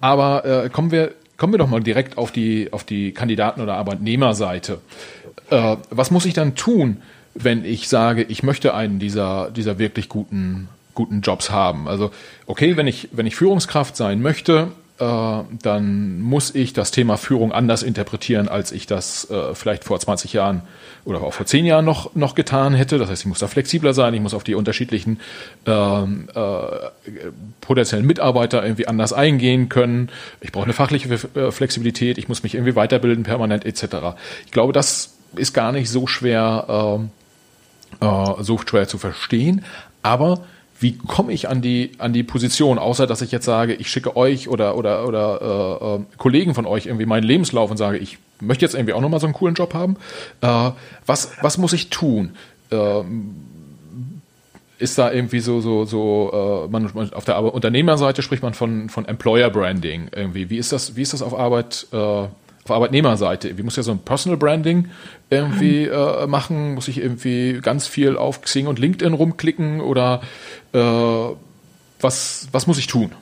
[0.00, 3.76] aber äh, kommen wir kommen wir doch mal direkt auf die auf die Kandidaten- oder
[3.76, 4.80] Arbeitnehmerseite.
[5.50, 7.02] Äh, was muss ich dann tun?
[7.42, 11.88] Wenn ich sage, ich möchte einen dieser, dieser wirklich guten, guten Jobs haben.
[11.88, 12.10] Also,
[12.46, 14.68] okay, wenn ich, wenn ich Führungskraft sein möchte,
[14.98, 15.04] äh,
[15.62, 20.32] dann muss ich das Thema Führung anders interpretieren, als ich das äh, vielleicht vor 20
[20.32, 20.62] Jahren
[21.04, 22.98] oder auch vor 10 Jahren noch, noch getan hätte.
[22.98, 25.20] Das heißt, ich muss da flexibler sein, ich muss auf die unterschiedlichen
[25.66, 26.90] äh, äh,
[27.60, 30.10] potenziellen Mitarbeiter irgendwie anders eingehen können.
[30.40, 34.16] Ich brauche eine fachliche äh, Flexibilität, ich muss mich irgendwie weiterbilden permanent etc.
[34.46, 37.08] Ich glaube, das ist gar nicht so schwer
[38.00, 39.64] äh, so zu verstehen.
[40.02, 40.40] Aber
[40.80, 44.16] wie komme ich an die an die Position, außer dass ich jetzt sage, ich schicke
[44.16, 45.40] euch oder oder oder
[45.80, 49.00] äh, äh, Kollegen von euch irgendwie meinen Lebenslauf und sage, ich möchte jetzt irgendwie auch
[49.00, 49.96] nochmal so einen coolen Job haben.
[50.40, 50.70] Äh,
[51.04, 52.36] was was muss ich tun?
[52.70, 53.02] Äh,
[54.78, 58.88] ist da irgendwie so, so, so, äh, man, man auf der Unternehmerseite spricht man von,
[58.88, 60.50] von Employer Branding irgendwie.
[60.50, 62.26] Wie ist das, wie ist das auf Arbeit, äh,
[62.68, 63.56] auf Arbeitnehmerseite?
[63.56, 64.88] Wie muss ja so ein Personal Branding
[65.30, 66.74] irgendwie äh, machen?
[66.74, 70.20] Muss ich irgendwie ganz viel auf Xing und LinkedIn rumklicken oder
[70.72, 70.78] äh,
[72.00, 73.12] was, was muss ich tun?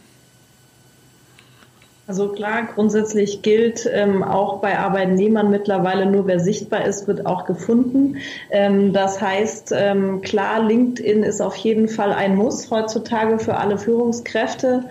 [2.08, 7.46] Also klar, grundsätzlich gilt ähm, auch bei Arbeitnehmern mittlerweile nur, wer sichtbar ist, wird auch
[7.46, 8.18] gefunden.
[8.52, 13.76] Ähm, das heißt, ähm, klar, LinkedIn ist auf jeden Fall ein Muss heutzutage für alle
[13.76, 14.84] Führungskräfte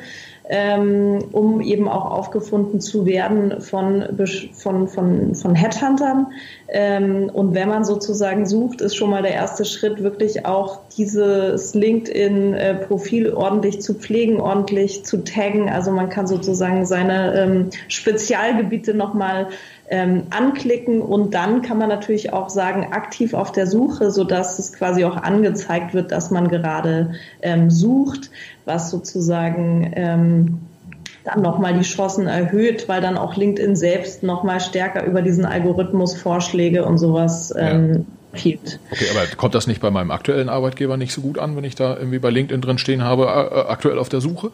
[0.50, 4.06] ähm, um eben auch aufgefunden zu werden von,
[4.54, 6.28] von, von, von Headhuntern.
[6.68, 11.74] Ähm, und wenn man sozusagen sucht, ist schon mal der erste Schritt, wirklich auch dieses
[11.74, 15.70] LinkedIn-Profil ordentlich zu pflegen, ordentlich zu taggen.
[15.70, 19.48] Also man kann sozusagen seine ähm, Spezialgebiete nochmal
[19.90, 24.58] ähm, anklicken und dann kann man natürlich auch sagen, aktiv auf der Suche, so dass
[24.58, 28.32] es quasi auch angezeigt wird, dass man gerade ähm, sucht
[28.66, 30.60] was sozusagen ähm,
[31.24, 36.16] dann nochmal die Chancen erhöht, weil dann auch LinkedIn selbst nochmal stärker über diesen Algorithmus
[36.16, 38.80] Vorschläge und sowas ähm, empfiehlt.
[38.92, 41.76] Okay, aber kommt das nicht bei meinem aktuellen Arbeitgeber nicht so gut an, wenn ich
[41.76, 44.52] da irgendwie bei LinkedIn drin stehen habe, äh, aktuell auf der Suche?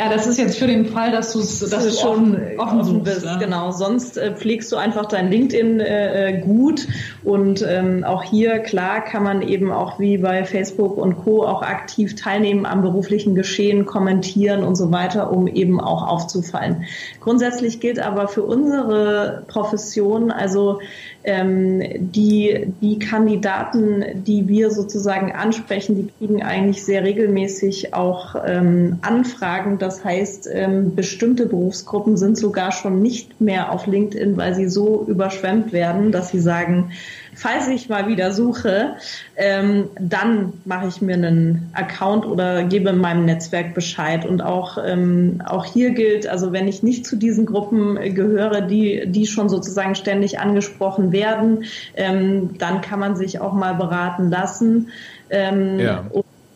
[0.00, 3.22] Ja, das ist jetzt für den Fall, dass, dass du schon offen, offen, offen bist.
[3.22, 3.36] Ja.
[3.36, 6.88] Genau, sonst äh, pflegst du einfach dein LinkedIn äh, äh, gut
[7.22, 11.60] und ähm, auch hier klar kann man eben auch wie bei Facebook und Co auch
[11.60, 16.84] aktiv teilnehmen am beruflichen Geschehen, kommentieren und so weiter, um eben auch aufzufallen.
[17.20, 20.80] Grundsätzlich gilt aber für unsere Profession, also
[21.22, 21.82] ähm,
[22.12, 29.78] die, die Kandidaten, die wir sozusagen ansprechen, die kriegen eigentlich sehr regelmäßig auch ähm, Anfragen.
[29.90, 35.04] Das heißt, ähm, bestimmte Berufsgruppen sind sogar schon nicht mehr auf LinkedIn, weil sie so
[35.08, 36.92] überschwemmt werden, dass sie sagen,
[37.34, 38.94] falls ich mal wieder suche,
[39.34, 44.24] ähm, dann mache ich mir einen Account oder gebe meinem Netzwerk Bescheid.
[44.24, 49.06] Und auch, ähm, auch hier gilt, also wenn ich nicht zu diesen Gruppen gehöre, die,
[49.06, 51.64] die schon sozusagen ständig angesprochen werden,
[51.96, 54.90] dann kann man sich auch mal beraten lassen.
[55.32, 56.04] Ja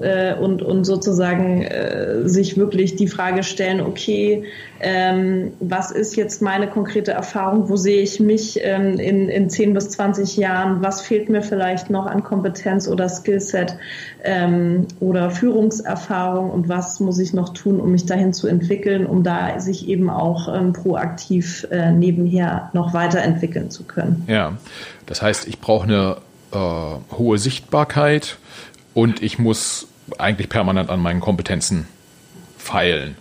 [0.01, 4.45] äh, und, und sozusagen äh, sich wirklich die Frage stellen, okay,
[4.81, 9.73] ähm, was ist jetzt meine konkrete Erfahrung, wo sehe ich mich ähm, in, in 10
[9.73, 13.77] bis 20 Jahren, was fehlt mir vielleicht noch an Kompetenz oder Skillset
[14.25, 16.51] ähm, oder Führungserfahrung?
[16.51, 20.11] Und was muss ich noch tun, um mich dahin zu entwickeln, um da sich eben
[20.11, 24.25] auch ähm, proaktiv äh, nebenher noch weiterentwickeln zu können.
[24.27, 24.59] Ja,
[25.07, 26.17] das heißt, ich brauche eine
[26.53, 28.39] äh, hohe Sichtbarkeit
[28.95, 29.89] und ich muss
[30.19, 31.87] eigentlich permanent an meinen Kompetenzen
[32.59, 33.17] feilen.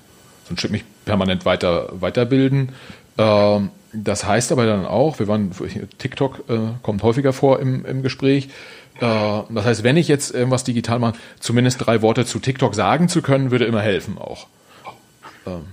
[0.47, 2.69] Sonst steht mich permanent weiter, weiterbilden.
[3.17, 5.51] Ähm, das heißt aber dann auch, wir waren,
[5.97, 8.49] TikTok äh, kommt häufiger vor im, im Gespräch.
[8.99, 13.07] Äh, das heißt, wenn ich jetzt irgendwas digital mache, zumindest drei Worte zu TikTok sagen
[13.09, 14.47] zu können, würde immer helfen auch.
[15.45, 15.65] Ähm.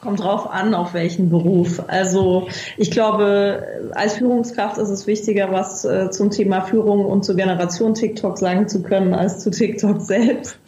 [0.00, 1.82] Kommt drauf an, auf welchen Beruf.
[1.86, 2.48] Also
[2.78, 7.92] ich glaube, als Führungskraft ist es wichtiger, was äh, zum Thema Führung und zur Generation
[7.92, 10.58] TikTok sagen zu können, als zu TikTok selbst.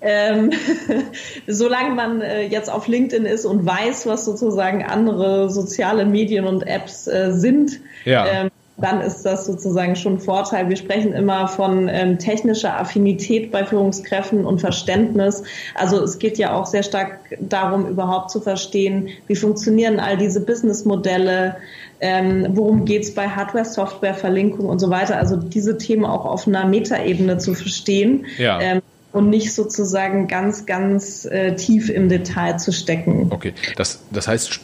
[0.00, 0.50] Ähm,
[1.46, 6.66] solange man äh, jetzt auf LinkedIn ist und weiß, was sozusagen andere soziale Medien und
[6.66, 8.26] Apps äh, sind, ja.
[8.26, 8.50] ähm,
[8.80, 10.68] dann ist das sozusagen schon ein Vorteil.
[10.68, 15.42] Wir sprechen immer von ähm, technischer Affinität bei Führungskräften und Verständnis.
[15.74, 20.40] Also es geht ja auch sehr stark darum, überhaupt zu verstehen, wie funktionieren all diese
[20.40, 21.56] Businessmodelle,
[22.00, 25.16] ähm, worum geht's bei Hardware, Software, Verlinkung und so weiter.
[25.16, 28.26] Also diese Themen auch auf einer Metaebene zu verstehen.
[28.38, 28.60] Ja.
[28.60, 33.26] Ähm, und nicht sozusagen ganz, ganz äh, tief im Detail zu stecken.
[33.30, 34.60] Okay, das, das heißt,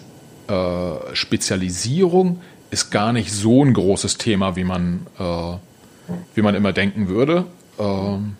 [0.49, 2.41] äh, Spezialisierung
[2.71, 5.57] ist gar nicht so ein großes Thema, wie man, äh,
[6.35, 7.45] wie man immer denken würde.
[7.79, 8.37] Ähm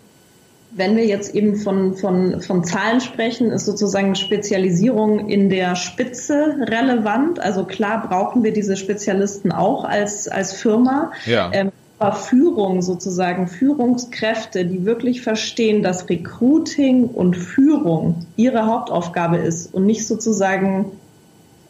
[0.71, 6.55] wenn wir jetzt eben von, von, von Zahlen sprechen, ist sozusagen Spezialisierung in der Spitze
[6.59, 7.39] relevant.
[7.39, 11.11] Also klar brauchen wir diese Spezialisten auch als, als Firma.
[11.25, 11.49] Ja.
[11.53, 19.73] Ähm, aber Führung sozusagen, Führungskräfte, die wirklich verstehen, dass Recruiting und Führung ihre Hauptaufgabe ist
[19.73, 20.91] und nicht sozusagen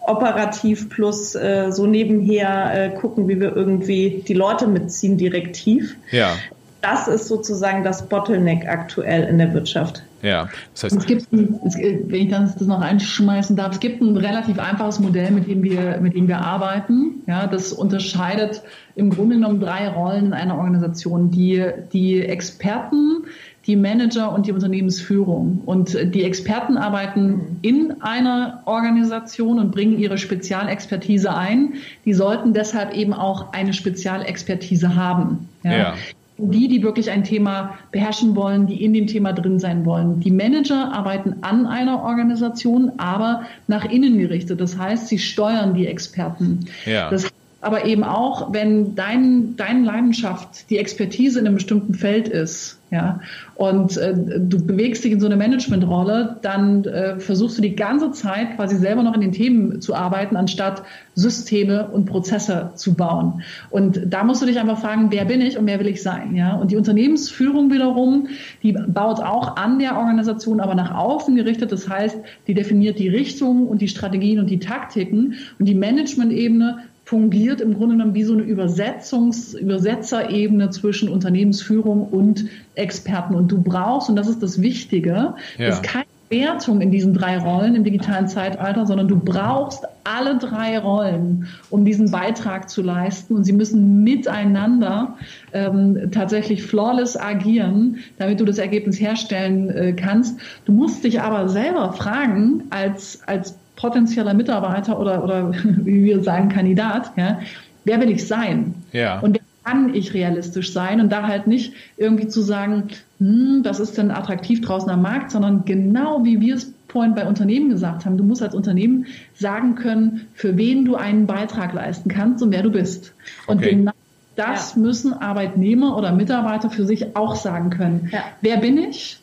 [0.08, 5.96] operativ plus äh, so nebenher äh, gucken, wie wir irgendwie die Leute mitziehen, direktiv.
[6.12, 6.34] Ja.
[6.82, 10.04] Das ist sozusagen das Bottleneck aktuell in der Wirtschaft.
[10.22, 10.96] Ja, das heißt.
[10.96, 14.60] Es gibt, ein, es, wenn ich das, das noch einschmeißen darf, es gibt ein relativ
[14.60, 17.24] einfaches Modell, mit dem wir, mit dem wir arbeiten.
[17.28, 18.62] Ja, das unterscheidet
[18.96, 21.32] im Grunde genommen drei Rollen in einer Organisation.
[21.32, 23.26] Die, die Experten,
[23.68, 25.62] die Manager und die Unternehmensführung.
[25.66, 31.74] Und die Experten arbeiten in einer Organisation und bringen ihre Spezialexpertise ein.
[32.06, 35.50] Die sollten deshalb eben auch eine Spezialexpertise haben.
[35.64, 35.72] Ja.
[35.78, 35.94] ja.
[36.38, 40.22] die, die wirklich ein Thema beherrschen wollen, die in dem Thema drin sein wollen.
[40.22, 44.62] Die Manager arbeiten an einer Organisation, aber nach innen gerichtet.
[44.62, 46.68] Das heißt, sie steuern die Experten.
[46.86, 47.10] Ja.
[47.10, 52.77] Das aber eben auch, wenn dein, deine Leidenschaft die Expertise in einem bestimmten Feld ist,
[52.90, 53.20] ja,
[53.56, 58.12] und äh, du bewegst dich in so eine Managementrolle, dann äh, versuchst du die ganze
[58.12, 60.84] Zeit quasi selber noch in den Themen zu arbeiten, anstatt
[61.14, 63.42] Systeme und Prozesse zu bauen.
[63.70, 66.34] Und da musst du dich einfach fragen, wer bin ich und wer will ich sein,
[66.34, 66.56] ja?
[66.56, 68.30] Und die Unternehmensführung wiederum,
[68.64, 71.74] die baut auch an der Organisation, aber nach außen gerichtet.
[71.74, 72.18] Das heißt,
[72.48, 77.74] die definiert die Richtung und die Strategien und die Taktiken und die Management-Ebene fungiert im
[77.74, 83.34] Grunde genommen wie so eine Übersetzungs-, Übersetzerebene zwischen Unternehmensführung und Experten.
[83.34, 85.70] Und du brauchst, und das ist das Wichtige, ja.
[85.70, 90.78] ist keine Wertung in diesen drei Rollen im digitalen Zeitalter, sondern du brauchst alle drei
[90.80, 93.36] Rollen, um diesen Beitrag zu leisten.
[93.36, 95.16] Und sie müssen miteinander
[95.54, 100.38] ähm, tatsächlich flawless agieren, damit du das Ergebnis herstellen äh, kannst.
[100.66, 106.50] Du musst dich aber selber fragen, als, als potenzieller Mitarbeiter oder, oder wie wir sagen,
[106.50, 107.40] Kandidat, ja,
[107.86, 108.76] wer will ich sein?
[108.92, 109.20] Ja.
[109.20, 111.00] Und wer kann ich realistisch sein?
[111.00, 115.32] Und da halt nicht irgendwie zu sagen, hm, das ist denn attraktiv draußen am Markt,
[115.32, 119.76] sondern genau wie wir es vorhin bei Unternehmen gesagt haben, du musst als Unternehmen sagen
[119.76, 123.14] können, für wen du einen Beitrag leisten kannst und wer du bist.
[123.46, 123.76] Und okay.
[123.76, 123.92] genau
[124.36, 124.82] das ja.
[124.82, 128.10] müssen Arbeitnehmer oder Mitarbeiter für sich auch sagen können.
[128.12, 128.24] Ja.
[128.42, 129.20] Wer bin ich?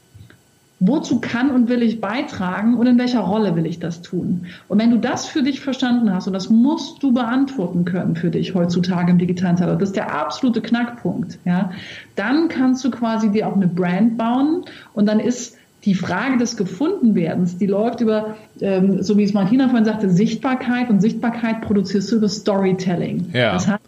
[0.87, 4.47] Wozu kann und will ich beitragen und in welcher Rolle will ich das tun?
[4.69, 8.31] Und wenn du das für dich verstanden hast, und das musst du beantworten können für
[8.31, 11.71] dich heutzutage im digitalen Zeitalter, das ist der absolute Knackpunkt, ja,
[12.17, 16.57] dann kannst du quasi dir auch eine Brand bauen und dann ist die Frage des
[16.57, 22.11] Gefundenwerdens, die läuft über, ähm, so wie es Martina vorhin sagte, Sichtbarkeit und Sichtbarkeit produzierst
[22.13, 23.31] du über Storytelling.
[23.33, 23.53] Ja.
[23.53, 23.83] Das heißt,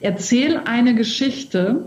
[0.00, 1.86] erzähl eine Geschichte,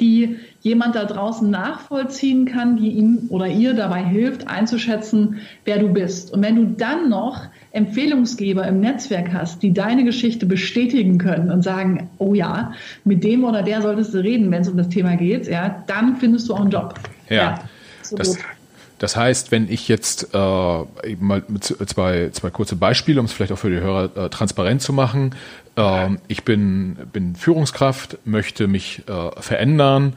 [0.00, 5.88] die jemand da draußen nachvollziehen kann, die ihm oder ihr dabei hilft, einzuschätzen, wer du
[5.88, 6.32] bist.
[6.32, 7.42] Und wenn du dann noch
[7.72, 12.72] Empfehlungsgeber im Netzwerk hast, die deine Geschichte bestätigen können und sagen, oh ja,
[13.04, 16.16] mit dem oder der solltest du reden, wenn es um das Thema geht, ja, dann
[16.16, 16.94] findest du auch einen Job.
[17.28, 17.36] Ja.
[17.36, 17.60] ja
[18.00, 18.38] so das,
[18.98, 23.58] das heißt, wenn ich jetzt äh, mal zwei, zwei kurze Beispiele, um es vielleicht auch
[23.58, 25.34] für die Hörer äh, transparent zu machen.
[25.76, 30.14] Äh, ich bin, bin Führungskraft, möchte mich äh, verändern,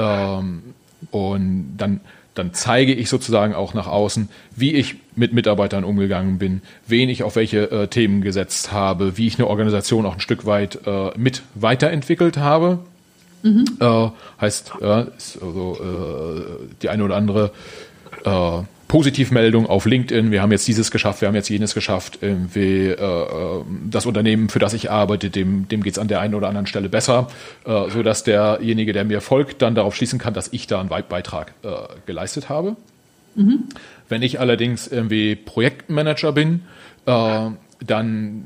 [0.00, 0.62] ähm,
[1.10, 2.00] und dann,
[2.34, 7.22] dann zeige ich sozusagen auch nach außen, wie ich mit Mitarbeitern umgegangen bin, wen ich
[7.22, 11.10] auf welche äh, Themen gesetzt habe, wie ich eine Organisation auch ein Stück weit äh,
[11.16, 12.78] mit weiterentwickelt habe.
[13.42, 13.64] Mhm.
[13.80, 14.08] Äh,
[14.40, 17.52] heißt, also, äh, die eine oder andere
[18.24, 22.88] äh, Positivmeldung auf LinkedIn, wir haben jetzt dieses geschafft, wir haben jetzt jenes geschafft, irgendwie,
[22.88, 26.34] äh, äh, das Unternehmen, für das ich arbeite, dem, dem geht es an der einen
[26.34, 27.28] oder anderen Stelle besser,
[27.64, 31.54] äh, sodass derjenige, der mir folgt, dann darauf schließen kann, dass ich da einen Beitrag
[31.62, 31.68] äh,
[32.04, 32.74] geleistet habe.
[33.36, 33.68] Mhm.
[34.08, 36.62] Wenn ich allerdings irgendwie Projektmanager bin,
[37.06, 37.50] äh,
[37.86, 38.44] dann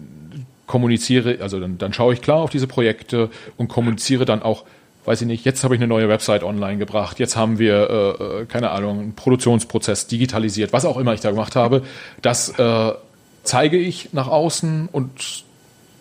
[0.67, 4.65] kommuniziere, also dann, dann schaue ich klar auf diese Projekte und kommuniziere dann auch
[5.05, 8.43] weiß ich nicht, jetzt habe ich eine neue Website online gebracht, jetzt haben wir, äh,
[8.43, 11.83] äh, keine Ahnung, einen Produktionsprozess digitalisiert, was auch immer ich da gemacht habe,
[12.23, 12.93] das äh,
[13.43, 15.45] zeige ich nach außen und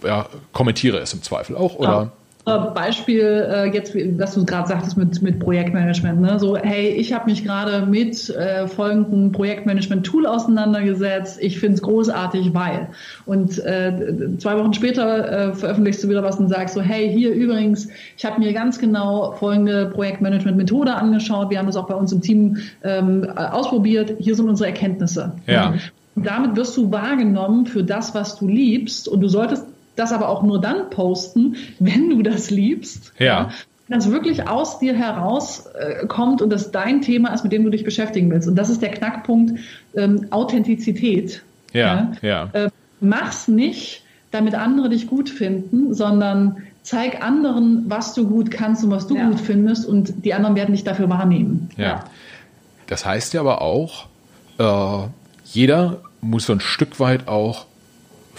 [0.04, 2.12] ja, kommentiere es im Zweifel auch, oder?
[2.46, 6.20] Beispiel äh, jetzt, was du gerade sagtest mit, mit Projektmanagement.
[6.20, 6.40] Ne?
[6.40, 11.38] So, hey, ich habe mich gerade mit äh, folgendem Projektmanagement-Tool auseinandergesetzt.
[11.42, 12.90] Ich finde es großartig, weil.
[13.26, 17.32] Und äh, zwei Wochen später äh, veröffentlichst du wieder was und sagst so, hey, hier
[17.34, 17.88] übrigens,
[18.18, 21.50] ich habe mir ganz genau folgende Projektmanagement-Methode angeschaut.
[21.50, 24.16] Wir haben das auch bei uns im Team ähm, ausprobiert.
[24.20, 25.32] Hier sind unsere Erkenntnisse.
[25.48, 25.76] Ja.
[26.16, 29.08] Und damit wirst du wahrgenommen für das, was du liebst.
[29.08, 29.66] Und du solltest
[29.96, 33.14] das aber auch nur dann posten, wenn du das liebst.
[33.20, 33.26] Ja.
[33.26, 33.50] ja
[33.90, 37.70] das wirklich aus dir heraus äh, kommt und das dein Thema ist, mit dem du
[37.70, 38.48] dich beschäftigen willst.
[38.48, 39.60] Und das ist der Knackpunkt
[39.96, 41.44] ähm, Authentizität.
[41.74, 42.50] Ja, ja.
[42.54, 42.66] ja.
[42.66, 42.70] Äh,
[43.02, 48.92] mach's nicht, damit andere dich gut finden, sondern zeig anderen, was du gut kannst und
[48.92, 49.28] was du ja.
[49.28, 51.70] gut findest und die anderen werden dich dafür wahrnehmen.
[51.78, 51.84] Ja.
[51.84, 52.04] ja.
[52.88, 54.08] Das heißt ja aber auch,
[54.60, 55.08] äh,
[55.46, 57.66] jeder muss so ein Stück weit auch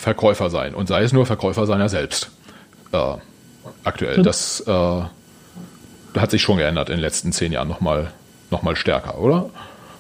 [0.05, 2.31] Verkäufer sein und sei es nur Verkäufer seiner selbst.
[2.93, 3.17] Äh,
[3.85, 4.23] aktuell.
[4.23, 5.03] Das äh,
[6.21, 8.13] hat sich schon geändert in den letzten zehn Jahren nochmal
[8.51, 9.49] noch mal stärker, oder?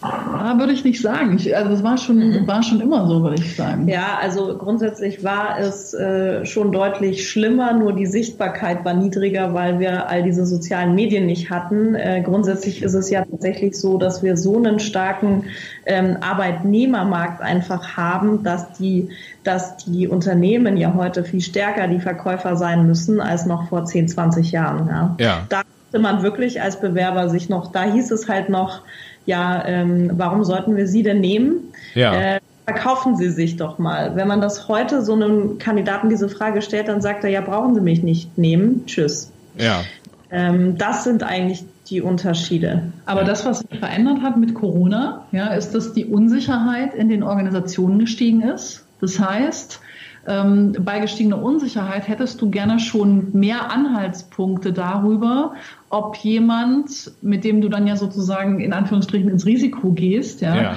[0.04, 1.36] Ah, würde ich nicht sagen.
[1.36, 2.46] Ich, also es war schon, mhm.
[2.46, 3.88] war schon immer so, würde ich sagen.
[3.88, 9.80] Ja, also grundsätzlich war es äh, schon deutlich schlimmer, nur die Sichtbarkeit war niedriger, weil
[9.80, 11.94] wir all diese sozialen Medien nicht hatten.
[11.94, 15.44] Äh, grundsätzlich ist es ja tatsächlich so, dass wir so einen starken
[15.86, 19.08] ähm, Arbeitnehmermarkt einfach haben, dass die,
[19.42, 24.08] dass die Unternehmen ja heute viel stärker die Verkäufer sein müssen als noch vor 10,
[24.08, 24.86] 20 Jahren.
[24.88, 25.16] Ja.
[25.18, 25.46] ja.
[25.48, 28.82] Da musste man wirklich als Bewerber sich noch, da hieß es halt noch,
[29.26, 31.72] ja, ähm, warum sollten wir Sie denn nehmen?
[31.94, 32.14] Ja.
[32.14, 34.16] Äh, verkaufen Sie sich doch mal.
[34.16, 37.74] Wenn man das heute so einem Kandidaten diese Frage stellt, dann sagt er, ja, brauchen
[37.74, 38.84] Sie mich nicht nehmen.
[38.86, 39.30] Tschüss.
[39.58, 39.82] Ja.
[40.30, 42.92] Ähm, das sind eigentlich die Unterschiede.
[43.04, 47.22] Aber das, was sich verändert hat mit Corona, ja, ist, dass die Unsicherheit in den
[47.22, 48.84] Organisationen gestiegen ist.
[49.00, 49.80] Das heißt,
[50.26, 55.54] ähm, bei gestiegener Unsicherheit hättest du gerne schon mehr Anhaltspunkte darüber,
[55.90, 60.74] ob jemand, mit dem du dann ja sozusagen in Anführungsstrichen ins Risiko gehst, ja, ja.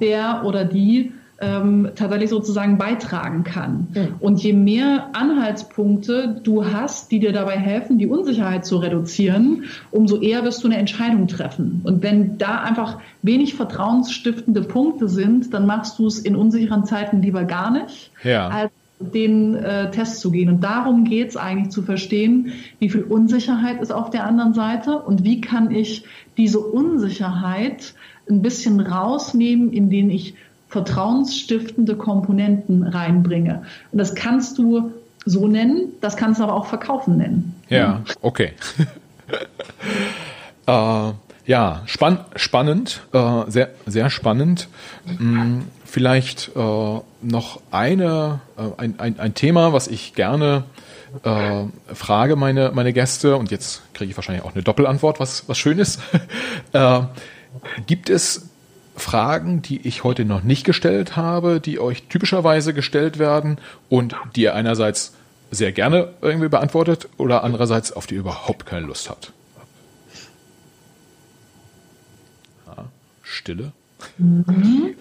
[0.00, 3.88] der oder die ähm, tatsächlich sozusagen beitragen kann.
[3.92, 4.08] Mhm.
[4.20, 10.20] Und je mehr Anhaltspunkte du hast, die dir dabei helfen, die Unsicherheit zu reduzieren, umso
[10.20, 11.80] eher wirst du eine Entscheidung treffen.
[11.84, 17.20] Und wenn da einfach wenig vertrauensstiftende Punkte sind, dann machst du es in unsicheren Zeiten
[17.20, 18.48] lieber gar nicht, ja.
[18.48, 18.70] als
[19.12, 20.48] den äh, Test zu gehen.
[20.48, 24.98] Und darum geht es eigentlich zu verstehen, wie viel Unsicherheit ist auf der anderen Seite
[24.98, 26.04] und wie kann ich
[26.36, 27.94] diese Unsicherheit
[28.28, 30.34] ein bisschen rausnehmen, indem ich
[30.68, 33.62] vertrauensstiftende Komponenten reinbringe.
[33.92, 34.92] Und das kannst du
[35.24, 37.54] so nennen, das kannst du aber auch verkaufen nennen.
[37.68, 38.52] Ja, okay.
[40.66, 41.12] äh,
[41.46, 44.68] ja, spann spannend, äh, sehr, sehr spannend.
[45.06, 50.64] Hm, vielleicht äh, noch eine, äh, ein, ein, ein Thema, was ich gerne
[51.22, 55.58] äh, frage meine, meine Gäste, und jetzt kriege ich wahrscheinlich auch eine Doppelantwort, was, was
[55.58, 56.00] schön ist.
[56.72, 57.00] äh,
[57.86, 58.48] gibt es
[58.96, 63.58] Fragen, die ich heute noch nicht gestellt habe, die euch typischerweise gestellt werden
[63.88, 65.14] und die ihr einerseits
[65.50, 69.32] sehr gerne irgendwie beantwortet oder andererseits auf die ihr überhaupt keine Lust habt?
[73.24, 73.72] Stille.
[74.18, 74.94] Mhm.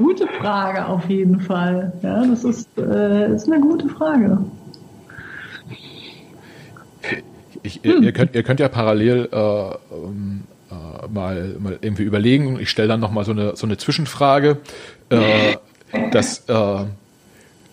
[0.00, 1.92] Gute Frage auf jeden Fall.
[2.00, 4.38] Ja, das ist, äh, ist eine gute Frage.
[7.62, 8.02] Ich, hm.
[8.02, 12.58] ihr, könnt, ihr könnt ja parallel äh, ähm, äh, mal, mal irgendwie überlegen.
[12.58, 14.56] Ich stelle dann nochmal so eine, so eine Zwischenfrage.
[15.10, 15.56] Äh,
[16.12, 16.84] das äh,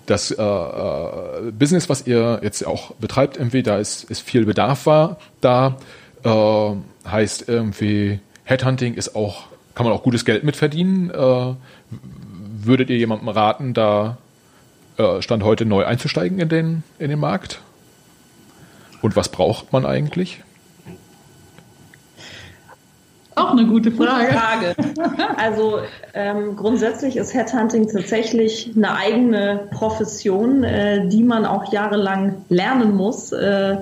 [0.05, 4.86] das äh, äh, Business, was ihr jetzt auch betreibt, irgendwie, da ist, ist viel Bedarf
[4.86, 5.78] war da.
[6.25, 11.09] Heißt irgendwie, Headhunting ist auch, kann man auch gutes Geld mit verdienen.
[11.90, 14.18] Würdet ihr jemandem raten, da
[14.98, 17.62] äh, Stand heute neu einzusteigen in den, in den Markt?
[19.02, 20.44] Und was braucht man eigentlich?
[23.36, 24.34] Auch eine gute Frage.
[24.34, 24.76] Frage.
[25.38, 25.80] Also
[26.16, 33.32] ähm, grundsätzlich ist Headhunting tatsächlich eine eigene Profession, äh, die man auch jahrelang lernen muss.
[33.32, 33.78] Äh,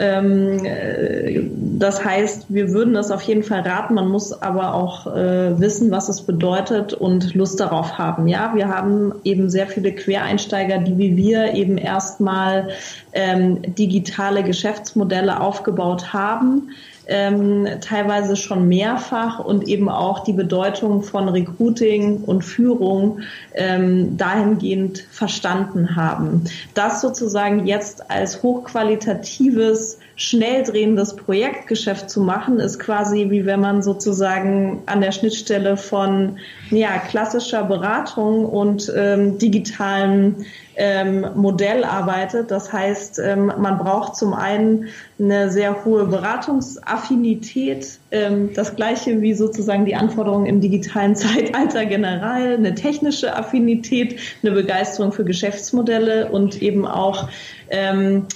[0.00, 3.94] das heißt, wir würden das auf jeden Fall raten.
[3.94, 8.28] Man muss aber auch äh, wissen, was es bedeutet und Lust darauf haben.
[8.28, 12.68] Ja, wir haben eben sehr viele Quereinsteiger, die wie wir eben erstmal
[13.12, 16.70] ähm, digitale Geschäftsmodelle aufgebaut haben
[17.08, 23.20] ähm, teilweise schon mehrfach und eben auch die Bedeutung von Recruiting und Führung
[23.54, 26.44] ähm, dahingehend verstanden haben.
[26.74, 33.82] Das sozusagen jetzt als hochqualitatives schnell drehendes Projektgeschäft zu machen, ist quasi wie wenn man
[33.82, 36.40] sozusagen an der Schnittstelle von
[36.70, 40.44] ja, klassischer Beratung und ähm, digitalen
[40.74, 42.50] ähm, Modell arbeitet.
[42.50, 44.88] Das heißt, ähm, man braucht zum einen
[45.20, 52.56] eine sehr hohe Beratungsaffinität, ähm, das gleiche wie sozusagen die Anforderungen im digitalen Zeitalter generell,
[52.56, 57.28] eine technische Affinität, eine Begeisterung für Geschäftsmodelle und eben auch
[57.70, 58.26] ähm,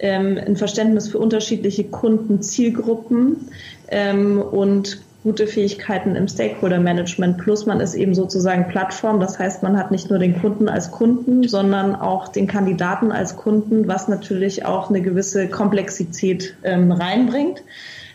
[0.00, 3.48] ähm, ein Verständnis für unterschiedliche Kundenzielgruppen
[3.88, 7.38] ähm, und gute Fähigkeiten im Stakeholder Management.
[7.38, 9.20] Plus man ist eben sozusagen Plattform.
[9.20, 13.36] Das heißt, man hat nicht nur den Kunden als Kunden, sondern auch den Kandidaten als
[13.36, 17.62] Kunden, was natürlich auch eine gewisse Komplexität ähm, reinbringt.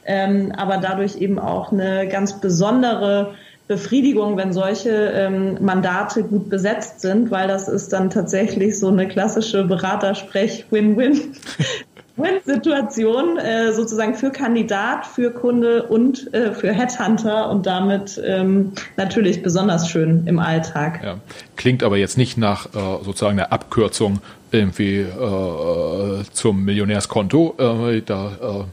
[0.06, 3.36] Ähm, aber dadurch eben auch eine ganz besondere
[3.68, 9.08] Befriedigung, wenn solche ähm, Mandate gut besetzt sind, weil das ist dann tatsächlich so eine
[9.08, 11.20] klassische Beratersprech-Win-Win.
[12.18, 19.44] Win-Situation äh, sozusagen für Kandidat, für Kunde und äh, für Headhunter und damit ähm, natürlich
[19.44, 21.02] besonders schön im Alltag.
[21.04, 21.20] Ja.
[21.56, 24.20] Klingt aber jetzt nicht nach äh, sozusagen der Abkürzung
[24.52, 27.56] irgendwie äh, zum Millionärskonto.
[27.92, 28.64] Äh, da, äh,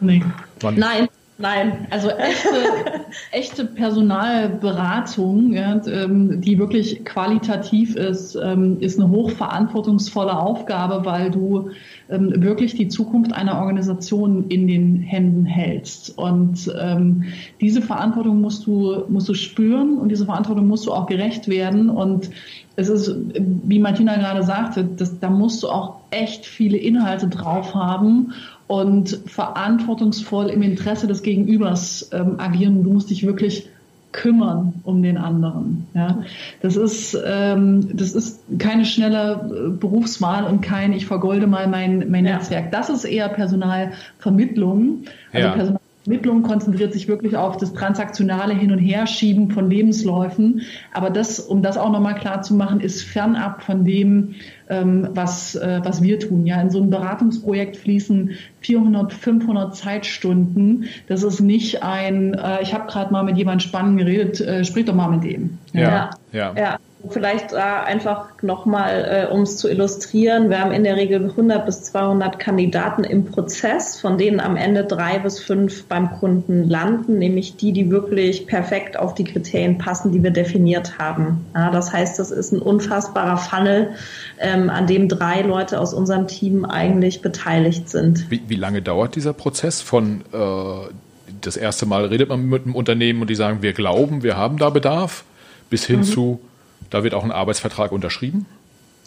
[0.00, 0.22] nee.
[0.62, 2.48] Nein, Nein, also echte,
[3.30, 11.70] echte Personalberatung, ja, ähm, die wirklich qualitativ ist, ähm, ist eine hochverantwortungsvolle Aufgabe, weil du
[12.08, 16.16] ähm, wirklich die Zukunft einer Organisation in den Händen hältst.
[16.16, 17.24] Und ähm,
[17.60, 21.90] diese Verantwortung musst du, musst du spüren und diese Verantwortung musst du auch gerecht werden.
[21.90, 22.30] Und
[22.76, 27.74] es ist, wie Martina gerade sagte, das, da musst du auch echt viele Inhalte drauf
[27.74, 28.32] haben
[28.66, 32.82] und verantwortungsvoll im Interesse des Gegenübers ähm, agieren.
[32.82, 33.68] Du musst dich wirklich
[34.12, 35.86] kümmern um den anderen.
[35.94, 36.22] Ja,
[36.62, 42.10] das ist ähm, das ist keine schnelle äh, Berufswahl und kein ich vergolde mal mein
[42.10, 42.36] mein ja.
[42.36, 42.72] Netzwerk.
[42.72, 45.04] Das ist eher Personalvermittlung.
[45.32, 45.76] Also ja.
[46.06, 50.62] Vermittlung konzentriert sich wirklich auf das transaktionale Hin- und Herschieben von Lebensläufen.
[50.92, 54.36] Aber das, um das auch nochmal klar zu machen, ist fernab von dem,
[54.68, 56.46] ähm, was, äh, was wir tun.
[56.46, 58.30] Ja, in so ein Beratungsprojekt fließen
[58.60, 60.84] 400, 500 Zeitstunden.
[61.08, 64.84] Das ist nicht ein, äh, ich habe gerade mal mit jemandem spannend geredet, äh, sprich
[64.84, 65.58] doch mal mit dem.
[65.72, 66.10] Ja, ja.
[66.30, 66.54] ja.
[66.56, 66.78] ja.
[67.10, 71.64] Vielleicht äh, einfach nochmal, äh, um es zu illustrieren, wir haben in der Regel 100
[71.66, 77.18] bis 200 Kandidaten im Prozess, von denen am Ende drei bis fünf beim Kunden landen,
[77.18, 81.44] nämlich die, die wirklich perfekt auf die Kriterien passen, die wir definiert haben.
[81.54, 83.90] Ja, das heißt, das ist ein unfassbarer Funnel,
[84.38, 88.30] ähm, an dem drei Leute aus unserem Team eigentlich beteiligt sind.
[88.30, 90.92] Wie, wie lange dauert dieser Prozess von äh,
[91.40, 94.58] das erste Mal redet man mit einem Unternehmen und die sagen, wir glauben, wir haben
[94.58, 95.24] da Bedarf,
[95.70, 96.04] bis hin mhm.
[96.04, 96.40] zu
[96.90, 98.46] da wird auch ein Arbeitsvertrag unterschrieben?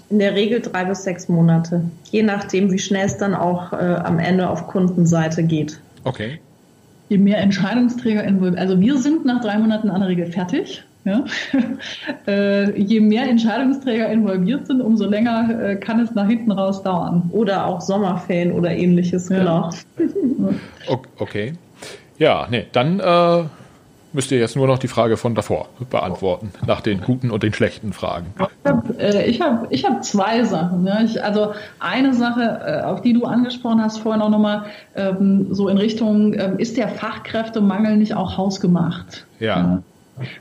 [0.09, 3.75] In der Regel drei bis sechs Monate, je nachdem, wie schnell es dann auch äh,
[3.75, 5.79] am Ende auf Kundenseite geht.
[6.03, 6.39] Okay.
[7.09, 10.83] Je mehr Entscheidungsträger involviert, also wir sind nach drei Monaten an der Regel fertig.
[11.05, 11.23] Ja?
[12.27, 17.29] äh, je mehr Entscheidungsträger involviert sind, umso länger äh, kann es nach hinten raus dauern.
[17.31, 19.39] Oder auch Sommerferien oder ähnliches, ja.
[19.39, 19.69] genau.
[21.17, 21.53] okay.
[22.17, 23.43] Ja, nee, dann äh,
[24.13, 27.53] müsst ihr jetzt nur noch die Frage von davor beantworten, nach den guten und den
[27.53, 28.27] schlechten Fragen.
[28.37, 30.85] Ich habe äh, ich hab, ich hab zwei Sachen.
[30.85, 31.01] Ja.
[31.01, 34.65] Ich, also eine Sache, äh, auf die du angesprochen hast vorhin auch nochmal,
[34.95, 39.25] ähm, so in Richtung, ähm, ist der Fachkräftemangel nicht auch hausgemacht?
[39.39, 39.47] Ja.
[39.47, 39.83] ja.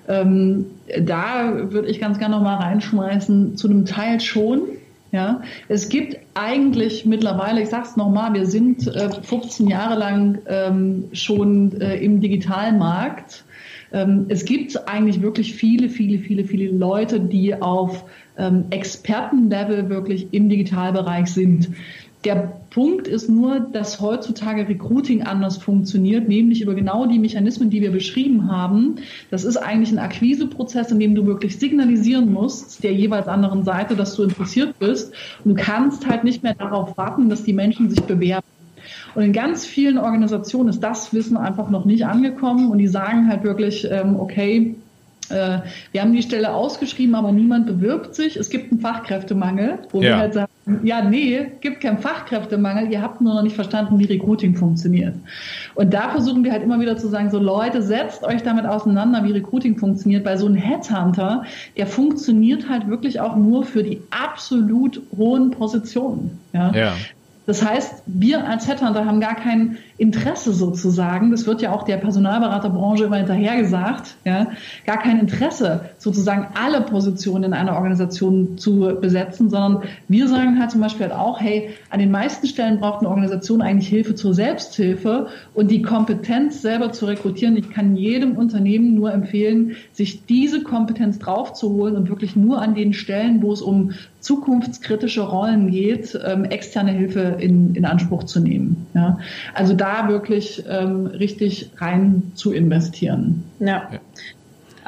[0.09, 0.67] Ähm,
[1.01, 4.63] da würde ich ganz gerne nochmal reinschmeißen, zu einem Teil schon.
[5.11, 11.05] Ja, es gibt eigentlich mittlerweile, ich sag's nochmal, wir sind äh, 15 Jahre lang ähm,
[11.13, 13.48] schon äh, im digitalen Markt ähm,
[13.91, 18.05] es gibt eigentlich wirklich viele, viele, viele, viele Leute, die auf
[18.37, 21.71] ähm, Expertenlevel wirklich im Digitalbereich sind.
[22.25, 27.81] Der Punkt ist nur, dass heutzutage Recruiting anders funktioniert, nämlich über genau die Mechanismen, die
[27.81, 28.97] wir beschrieben haben.
[29.31, 33.95] Das ist eigentlich ein Akquiseprozess, in dem du wirklich signalisieren musst, der jeweils anderen Seite,
[33.95, 35.13] dass du interessiert bist.
[35.45, 38.58] Und du kannst halt nicht mehr darauf warten, dass die Menschen sich bewerben.
[39.19, 43.29] Und in ganz vielen Organisationen ist das Wissen einfach noch nicht angekommen und die sagen
[43.29, 44.77] halt wirklich, ähm, okay,
[45.29, 45.59] äh,
[45.91, 48.37] wir haben die Stelle ausgeschrieben, aber niemand bewirbt sich.
[48.37, 50.11] Es gibt einen Fachkräftemangel, wo ja.
[50.11, 50.53] wir halt sagen,
[50.85, 55.15] ja, nee, gibt keinen Fachkräftemangel, ihr habt nur noch nicht verstanden, wie Recruiting funktioniert.
[55.75, 59.25] Und da versuchen wir halt immer wieder zu sagen, so Leute, setzt euch damit auseinander,
[59.25, 61.43] wie Recruiting funktioniert, weil so ein Headhunter,
[61.77, 66.39] der funktioniert halt wirklich auch nur für die absolut hohen Positionen.
[66.53, 66.71] Ja.
[66.71, 66.93] ja.
[67.49, 71.97] Das heißt, wir als Headhunter haben gar kein Interesse sozusagen, das wird ja auch der
[71.97, 74.49] Personalberaterbranche immer hinterher gesagt, ja,
[74.85, 80.73] gar kein Interesse sozusagen alle Positionen in einer Organisation zu besetzen, sondern wir sagen halt
[80.73, 84.35] zum Beispiel halt auch, hey, an den meisten Stellen braucht eine Organisation eigentlich Hilfe zur
[84.35, 87.57] Selbsthilfe und die Kompetenz selber zu rekrutieren.
[87.57, 92.93] Ich kann jedem Unternehmen nur empfehlen, sich diese Kompetenz draufzuholen und wirklich nur an den
[92.93, 98.87] Stellen, wo es um zukunftskritische Rollen geht, ähm, externe Hilfe in, in Anspruch zu nehmen.
[98.95, 99.19] Ja?
[99.55, 103.45] Also da wirklich ähm, richtig rein zu investieren.
[103.61, 103.89] Ja.
[103.93, 104.01] ja.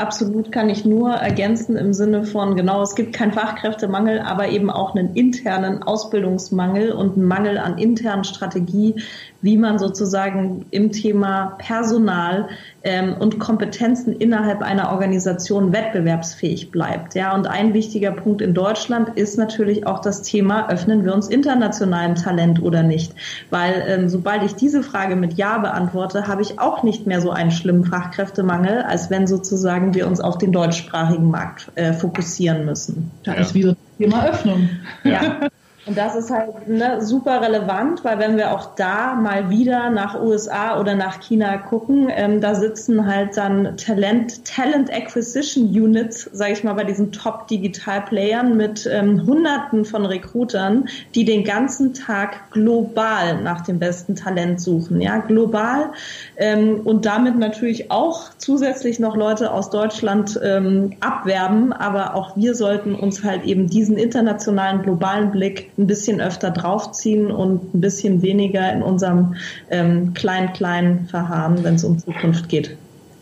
[0.00, 4.70] Absolut kann ich nur ergänzen im Sinne von, genau, es gibt keinen Fachkräftemangel, aber eben
[4.70, 8.94] auch einen internen Ausbildungsmangel und einen Mangel an internen Strategie,
[9.42, 12.48] wie man sozusagen im Thema Personal
[12.82, 17.14] ähm, und Kompetenzen innerhalb einer Organisation wettbewerbsfähig bleibt.
[17.14, 21.28] Ja, und ein wichtiger Punkt in Deutschland ist natürlich auch das Thema, öffnen wir uns
[21.28, 23.14] internationalem Talent oder nicht?
[23.50, 27.30] Weil ähm, sobald ich diese Frage mit Ja beantworte, habe ich auch nicht mehr so
[27.30, 33.10] einen schlimmen Fachkräftemangel, als wenn sozusagen wir uns auf den deutschsprachigen Markt äh, fokussieren müssen.
[33.24, 33.40] Da ja.
[33.40, 34.70] ist wieder Thema Öffnung.
[35.04, 35.48] Ja.
[35.90, 40.22] Und das ist halt ne, super relevant, weil wenn wir auch da mal wieder nach
[40.22, 46.52] USA oder nach China gucken, ähm, da sitzen halt dann Talent, Talent Acquisition Units, sage
[46.52, 53.42] ich mal, bei diesen Top-Digital-Playern mit ähm, Hunderten von Recruitern, die den ganzen Tag global
[53.42, 55.90] nach dem besten Talent suchen, ja, global.
[56.36, 62.54] Ähm, und damit natürlich auch zusätzlich noch Leute aus Deutschland ähm, abwerben, aber auch wir
[62.54, 68.22] sollten uns halt eben diesen internationalen globalen Blick ein bisschen öfter draufziehen und ein bisschen
[68.22, 69.34] weniger in unserem
[69.70, 72.76] ähm, klein-klein verharren, wenn es um Zukunft geht.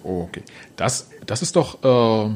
[0.05, 0.43] Okay.
[0.77, 2.31] Das, das ist doch äh,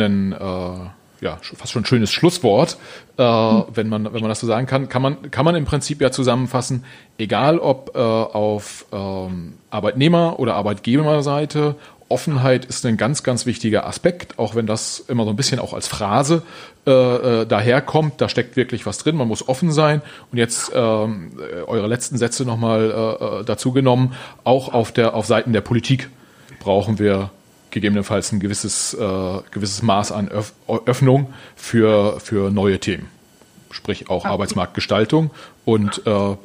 [0.00, 2.78] ein, äh, ja, fast schon ein schönes Schlusswort,
[3.16, 3.64] äh, hm.
[3.74, 6.10] wenn man, wenn man das so sagen kann, kann man, kann man im Prinzip ja
[6.10, 6.84] zusammenfassen,
[7.18, 11.76] egal ob äh, auf ähm, Arbeitnehmer- oder Arbeitgeberseite,
[12.08, 15.74] Offenheit ist ein ganz, ganz wichtiger Aspekt, auch wenn das immer so ein bisschen auch
[15.74, 16.42] als Phrase
[16.86, 18.20] äh, äh, daherkommt.
[18.20, 20.00] Da steckt wirklich was drin, man muss offen sein.
[20.32, 21.32] Und jetzt ähm,
[21.66, 24.14] eure letzten Sätze nochmal äh, äh, dazu genommen,
[24.44, 26.08] auch auf der auf Seiten der Politik
[26.60, 27.30] brauchen wir
[27.70, 30.54] gegebenenfalls ein gewisses, äh, gewisses Maß an Öff
[30.86, 33.08] Öffnung für, für neue Themen.
[33.70, 35.30] Sprich auch Arbeitsmarktgestaltung.
[35.66, 36.36] Und äh,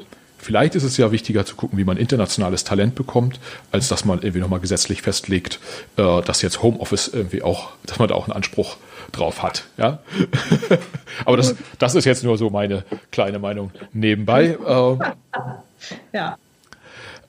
[0.44, 3.40] vielleicht ist es ja wichtiger zu gucken, wie man internationales Talent bekommt,
[3.72, 5.60] als dass man irgendwie nochmal gesetzlich festlegt,
[5.98, 8.78] äh, dass jetzt Homeoffice irgendwie auch, dass man da auch einen Anspruch
[9.12, 9.64] drauf hat.
[9.78, 10.00] Ja?
[11.26, 14.58] Aber das, das ist jetzt nur so meine kleine Meinung nebenbei.
[14.66, 14.98] Äh,
[16.14, 16.38] ja.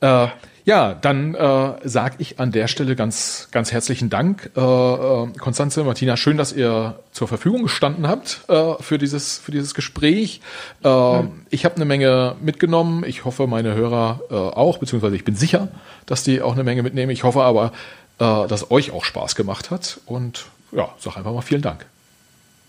[0.00, 0.28] Äh,
[0.64, 5.84] ja, dann äh, sage ich an der Stelle ganz, ganz herzlichen Dank, äh, äh, Konstanze,
[5.84, 6.16] Martina.
[6.16, 10.40] Schön, dass ihr zur Verfügung gestanden habt äh, für dieses für dieses Gespräch.
[10.82, 11.28] Äh, ja.
[11.50, 13.04] Ich habe eine Menge mitgenommen.
[13.06, 15.68] Ich hoffe, meine Hörer äh, auch, beziehungsweise ich bin sicher,
[16.06, 17.10] dass die auch eine Menge mitnehmen.
[17.10, 17.72] Ich hoffe aber,
[18.18, 20.00] äh, dass euch auch Spaß gemacht hat.
[20.06, 21.84] Und ja, sag einfach mal vielen Dank.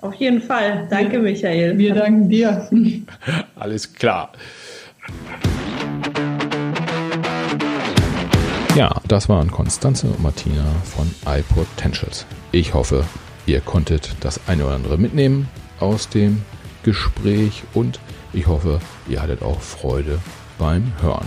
[0.02, 0.88] Auf jeden Fall.
[0.90, 1.78] Danke, Michael.
[1.78, 2.70] Wir danken dir.
[3.56, 4.34] Alles klar.
[8.76, 12.26] Ja, das waren Konstanze und Martina von iPotentials.
[12.52, 13.06] Ich hoffe,
[13.46, 15.48] ihr konntet das eine oder andere mitnehmen
[15.80, 16.42] aus dem
[16.84, 18.02] Gespräch und
[18.34, 20.20] ich hoffe, ihr hattet auch Freude
[20.58, 21.26] beim Hören.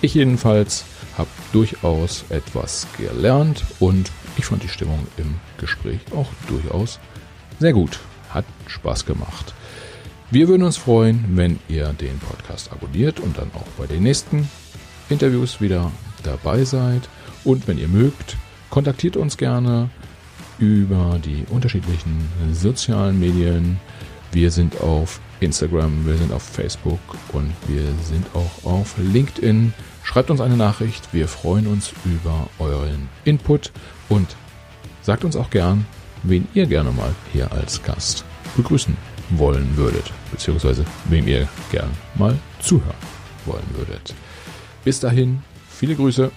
[0.00, 6.98] Ich jedenfalls habe durchaus etwas gelernt und ich fand die Stimmung im Gespräch auch durchaus
[7.60, 8.00] sehr gut.
[8.30, 9.54] Hat Spaß gemacht.
[10.32, 14.48] Wir würden uns freuen, wenn ihr den Podcast abonniert und dann auch bei den nächsten
[15.08, 15.92] Interviews wieder
[16.22, 17.08] dabei seid.
[17.44, 18.36] Und wenn ihr mögt,
[18.70, 19.90] kontaktiert uns gerne
[20.58, 23.78] über die unterschiedlichen sozialen Medien.
[24.32, 27.00] Wir sind auf Instagram, wir sind auf Facebook
[27.32, 29.72] und wir sind auch auf LinkedIn.
[30.02, 33.72] Schreibt uns eine Nachricht, wir freuen uns über euren Input
[34.08, 34.36] und
[35.02, 35.86] sagt uns auch gern,
[36.22, 38.24] wen ihr gerne mal hier als Gast
[38.56, 38.96] begrüßen
[39.30, 42.96] wollen würdet, beziehungsweise wem ihr gern mal zuhören
[43.44, 44.14] wollen würdet.
[44.84, 45.42] Bis dahin,
[45.78, 46.32] Viele Grüße.